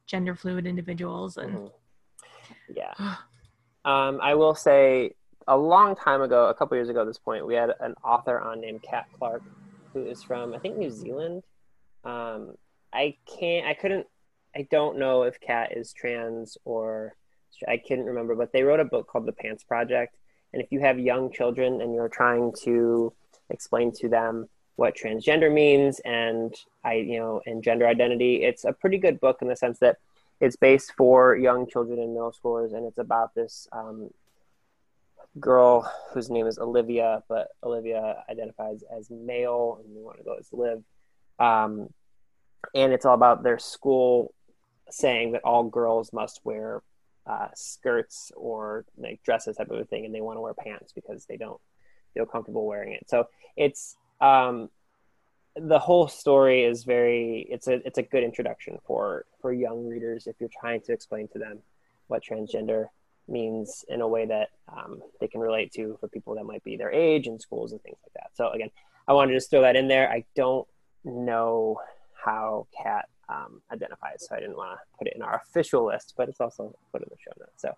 gender 0.06 0.34
fluid 0.34 0.66
individuals. 0.66 1.38
And 1.38 1.54
mm-hmm. 1.54 2.74
yeah. 2.76 2.92
um, 3.86 4.20
I 4.22 4.34
will 4.34 4.54
say 4.54 5.14
a 5.48 5.56
long 5.56 5.96
time 5.96 6.20
ago, 6.20 6.50
a 6.50 6.54
couple 6.54 6.76
years 6.76 6.90
ago 6.90 7.00
at 7.00 7.06
this 7.06 7.18
point, 7.18 7.46
we 7.46 7.54
had 7.54 7.70
an 7.80 7.94
author 8.04 8.38
on 8.40 8.60
named 8.60 8.82
Cat 8.82 9.06
Clarke, 9.18 9.42
who 9.94 10.04
is 10.04 10.22
from, 10.22 10.52
I 10.52 10.58
think, 10.58 10.76
New 10.76 10.90
Zealand. 10.90 11.42
Um, 12.04 12.54
I 12.92 13.16
can't. 13.38 13.66
I 13.66 13.74
couldn't. 13.74 14.06
I 14.54 14.66
don't 14.70 14.98
know 14.98 15.22
if 15.22 15.40
Cat 15.40 15.76
is 15.76 15.92
trans 15.92 16.58
or 16.64 17.14
I 17.68 17.76
couldn't 17.76 18.06
remember, 18.06 18.34
but 18.34 18.52
they 18.52 18.62
wrote 18.62 18.80
a 18.80 18.84
book 18.84 19.06
called 19.06 19.26
The 19.26 19.32
Pants 19.32 19.64
Project. 19.64 20.16
And 20.52 20.62
if 20.62 20.72
you 20.72 20.80
have 20.80 20.98
young 20.98 21.30
children 21.30 21.80
and 21.80 21.94
you're 21.94 22.08
trying 22.08 22.52
to 22.64 23.12
explain 23.50 23.92
to 23.96 24.08
them 24.08 24.48
what 24.76 24.96
transgender 24.96 25.52
means 25.52 26.00
and 26.00 26.54
I, 26.82 26.94
you 26.94 27.18
know, 27.18 27.42
and 27.46 27.62
gender 27.62 27.86
identity, 27.86 28.42
it's 28.42 28.64
a 28.64 28.72
pretty 28.72 28.98
good 28.98 29.20
book 29.20 29.38
in 29.42 29.48
the 29.48 29.56
sense 29.56 29.78
that 29.80 29.98
it's 30.40 30.56
based 30.56 30.94
for 30.96 31.36
young 31.36 31.68
children 31.68 31.98
and 31.98 32.14
middle 32.14 32.32
schoolers, 32.32 32.74
and 32.74 32.86
it's 32.86 32.98
about 32.98 33.34
this 33.34 33.68
um, 33.72 34.08
girl 35.38 35.90
whose 36.12 36.30
name 36.30 36.46
is 36.46 36.58
Olivia, 36.58 37.22
but 37.28 37.48
Olivia 37.62 38.24
identifies 38.28 38.82
as 38.96 39.10
male, 39.10 39.80
and 39.84 39.94
we 39.94 40.02
want 40.02 40.16
to 40.16 40.24
go 40.24 40.34
as 40.38 40.48
Liv. 40.50 40.82
Um, 41.38 41.90
and 42.74 42.92
it's 42.92 43.04
all 43.04 43.14
about 43.14 43.42
their 43.42 43.58
school 43.58 44.32
saying 44.90 45.32
that 45.32 45.42
all 45.44 45.64
girls 45.64 46.12
must 46.12 46.40
wear 46.44 46.82
uh, 47.26 47.48
skirts 47.54 48.32
or 48.36 48.84
like 48.96 49.22
dresses 49.22 49.56
type 49.56 49.70
of 49.70 49.78
a 49.78 49.84
thing, 49.84 50.04
and 50.04 50.14
they 50.14 50.20
want 50.20 50.36
to 50.36 50.40
wear 50.40 50.54
pants 50.54 50.92
because 50.92 51.26
they 51.26 51.36
don't 51.36 51.60
feel 52.14 52.26
comfortable 52.26 52.66
wearing 52.66 52.92
it. 52.92 53.08
So 53.08 53.28
it's 53.56 53.96
um, 54.20 54.68
the 55.56 55.78
whole 55.78 56.08
story 56.08 56.64
is 56.64 56.84
very 56.84 57.46
it's 57.50 57.68
a 57.68 57.84
it's 57.86 57.98
a 57.98 58.02
good 58.02 58.24
introduction 58.24 58.78
for 58.84 59.26
for 59.40 59.52
young 59.52 59.86
readers 59.86 60.26
if 60.26 60.36
you're 60.40 60.50
trying 60.60 60.80
to 60.82 60.92
explain 60.92 61.28
to 61.28 61.38
them 61.38 61.58
what 62.08 62.22
transgender 62.24 62.86
means 63.28 63.84
in 63.88 64.00
a 64.00 64.08
way 64.08 64.26
that 64.26 64.48
um, 64.68 65.00
they 65.20 65.28
can 65.28 65.40
relate 65.40 65.72
to 65.72 65.96
for 66.00 66.08
people 66.08 66.34
that 66.34 66.44
might 66.44 66.64
be 66.64 66.76
their 66.76 66.90
age 66.90 67.26
in 67.26 67.38
schools 67.38 67.70
and 67.70 67.80
things 67.82 67.98
like 68.02 68.12
that. 68.14 68.30
So 68.34 68.50
again, 68.50 68.70
I 69.06 69.12
wanted 69.12 69.32
to 69.32 69.36
just 69.36 69.50
throw 69.50 69.62
that 69.62 69.76
in 69.76 69.86
there. 69.86 70.10
I 70.10 70.24
don't 70.34 70.66
know 71.04 71.78
how 72.24 72.66
Cat 72.82 73.08
um, 73.28 73.62
identifies. 73.72 74.26
So 74.28 74.36
I 74.36 74.40
didn't 74.40 74.56
want 74.56 74.72
to 74.72 74.98
put 74.98 75.08
it 75.08 75.14
in 75.16 75.22
our 75.22 75.40
official 75.44 75.86
list, 75.86 76.14
but 76.16 76.28
it's 76.28 76.40
also 76.40 76.74
put 76.92 77.02
in 77.02 77.08
the 77.10 77.16
show 77.18 77.32
notes. 77.38 77.62
So 77.62 77.74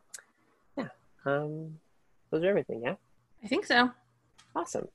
yeah, 0.76 0.88
um, 1.24 1.78
those 2.30 2.42
are 2.42 2.48
everything. 2.48 2.82
Yeah, 2.84 2.94
I 3.44 3.48
think 3.48 3.66
so. 3.66 3.90
Awesome. 4.54 4.88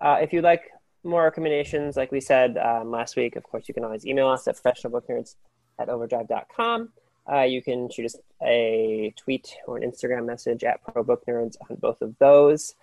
Uh, 0.00 0.18
if 0.20 0.32
you'd 0.32 0.44
like 0.44 0.62
more 1.04 1.24
recommendations, 1.24 1.96
like 1.96 2.12
we 2.12 2.20
said 2.20 2.56
um, 2.58 2.90
last 2.90 3.16
week, 3.16 3.36
of 3.36 3.42
course, 3.42 3.66
you 3.68 3.74
can 3.74 3.84
always 3.84 4.06
email 4.06 4.28
us 4.28 4.46
at 4.48 4.56
professionalbooknerds 4.56 5.36
at 5.78 5.88
overdrive.com. 5.88 6.90
Uh, 7.30 7.42
you 7.42 7.62
can 7.62 7.88
shoot 7.88 8.06
us 8.06 8.16
a 8.42 9.14
tweet 9.16 9.54
or 9.66 9.76
an 9.76 9.88
Instagram 9.88 10.26
message 10.26 10.64
at 10.64 10.84
ProBookNerds 10.84 11.56
on 11.70 11.76
both 11.76 12.02
of 12.02 12.16
those. 12.18 12.74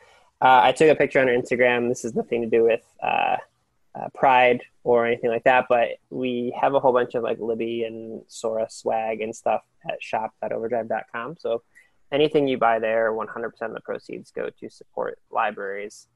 Uh, 0.42 0.62
I 0.64 0.72
took 0.72 0.90
a 0.90 0.96
picture 0.96 1.20
on 1.20 1.28
our 1.28 1.36
Instagram. 1.36 1.90
This 1.90 2.04
has 2.04 2.16
nothing 2.16 2.42
to 2.42 2.50
do 2.50 2.64
with 2.64 2.84
uh, 3.04 3.36
uh, 3.96 4.08
Pride 4.14 4.62
or 4.84 5.06
anything 5.06 5.30
like 5.30 5.44
that, 5.44 5.66
but 5.70 5.90
we 6.10 6.56
have 6.60 6.74
a 6.74 6.80
whole 6.80 6.94
bunch 6.94 7.16
of 7.16 7.24
like 7.24 7.40
Libby 7.40 7.84
and 7.84 8.22
Sora 8.28 8.68
swag 8.70 9.22
and 9.22 9.36
stuff 9.36 9.62
at 9.90 10.02
shop.overdrive.com. 10.02 11.38
So 11.40 11.64
anything 12.12 12.48
you 12.48 12.58
buy 12.58 12.80
there, 12.80 13.12
100% 13.12 13.52
of 13.62 13.74
the 13.74 13.82
proceeds 13.82 14.32
go 14.32 14.50
to 14.60 14.70
support 14.70 15.20
libraries. 15.32 16.08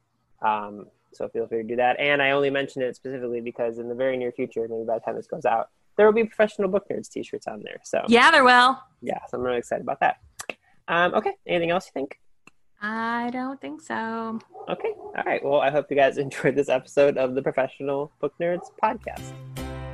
Um, 0.42 0.88
so 1.14 1.28
feel 1.30 1.48
free 1.48 1.62
to 1.62 1.68
do 1.68 1.76
that. 1.78 2.00
And 2.00 2.22
I 2.22 2.32
only 2.32 2.50
mention 2.50 2.82
it 2.82 2.96
specifically 2.96 3.42
because 3.42 3.78
in 3.78 3.88
the 3.88 3.96
very 3.96 4.18
near 4.18 4.32
future, 4.32 4.68
maybe 4.68 4.86
by 4.86 4.96
the 4.96 5.02
time 5.02 5.16
this 5.16 5.28
goes 5.28 5.46
out, 5.46 5.70
there 5.96 6.06
will 6.06 6.14
be 6.14 6.26
professional 6.26 6.70
book 6.70 6.86
nerds 6.92 7.10
t-shirts 7.10 7.48
on 7.48 7.62
there. 7.64 7.80
So 7.84 8.04
yeah, 8.08 8.32
there 8.32 8.44
will. 8.44 8.80
Yeah, 9.02 9.20
so 9.30 9.38
I'm 9.38 9.44
really 9.44 9.60
excited 9.60 9.84
about 9.84 10.00
that. 10.00 10.18
Um, 10.88 11.14
okay, 11.14 11.34
anything 11.46 11.70
else 11.70 11.86
you 11.86 11.92
think? 11.94 12.20
I 12.84 13.30
don't 13.32 13.62
think 13.62 13.82
so. 13.82 14.40
Okay. 14.68 14.94
All 14.98 15.24
right. 15.26 15.44
Well, 15.44 15.62
I 15.62 15.72
hope 15.72 15.88
you 15.90 15.96
guys 15.96 16.18
enjoyed 16.26 16.56
this 16.56 16.68
episode 16.68 17.18
of 17.18 17.34
the 17.34 17.42
Professional 17.42 18.12
Book 18.20 18.34
Nerds 18.40 18.70
podcast. 18.84 19.32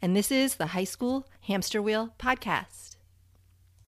and 0.00 0.16
this 0.16 0.30
is 0.30 0.56
the 0.56 0.68
High 0.68 0.84
School 0.84 1.26
Hamster 1.42 1.82
Wheel 1.82 2.14
Podcast. 2.18 2.87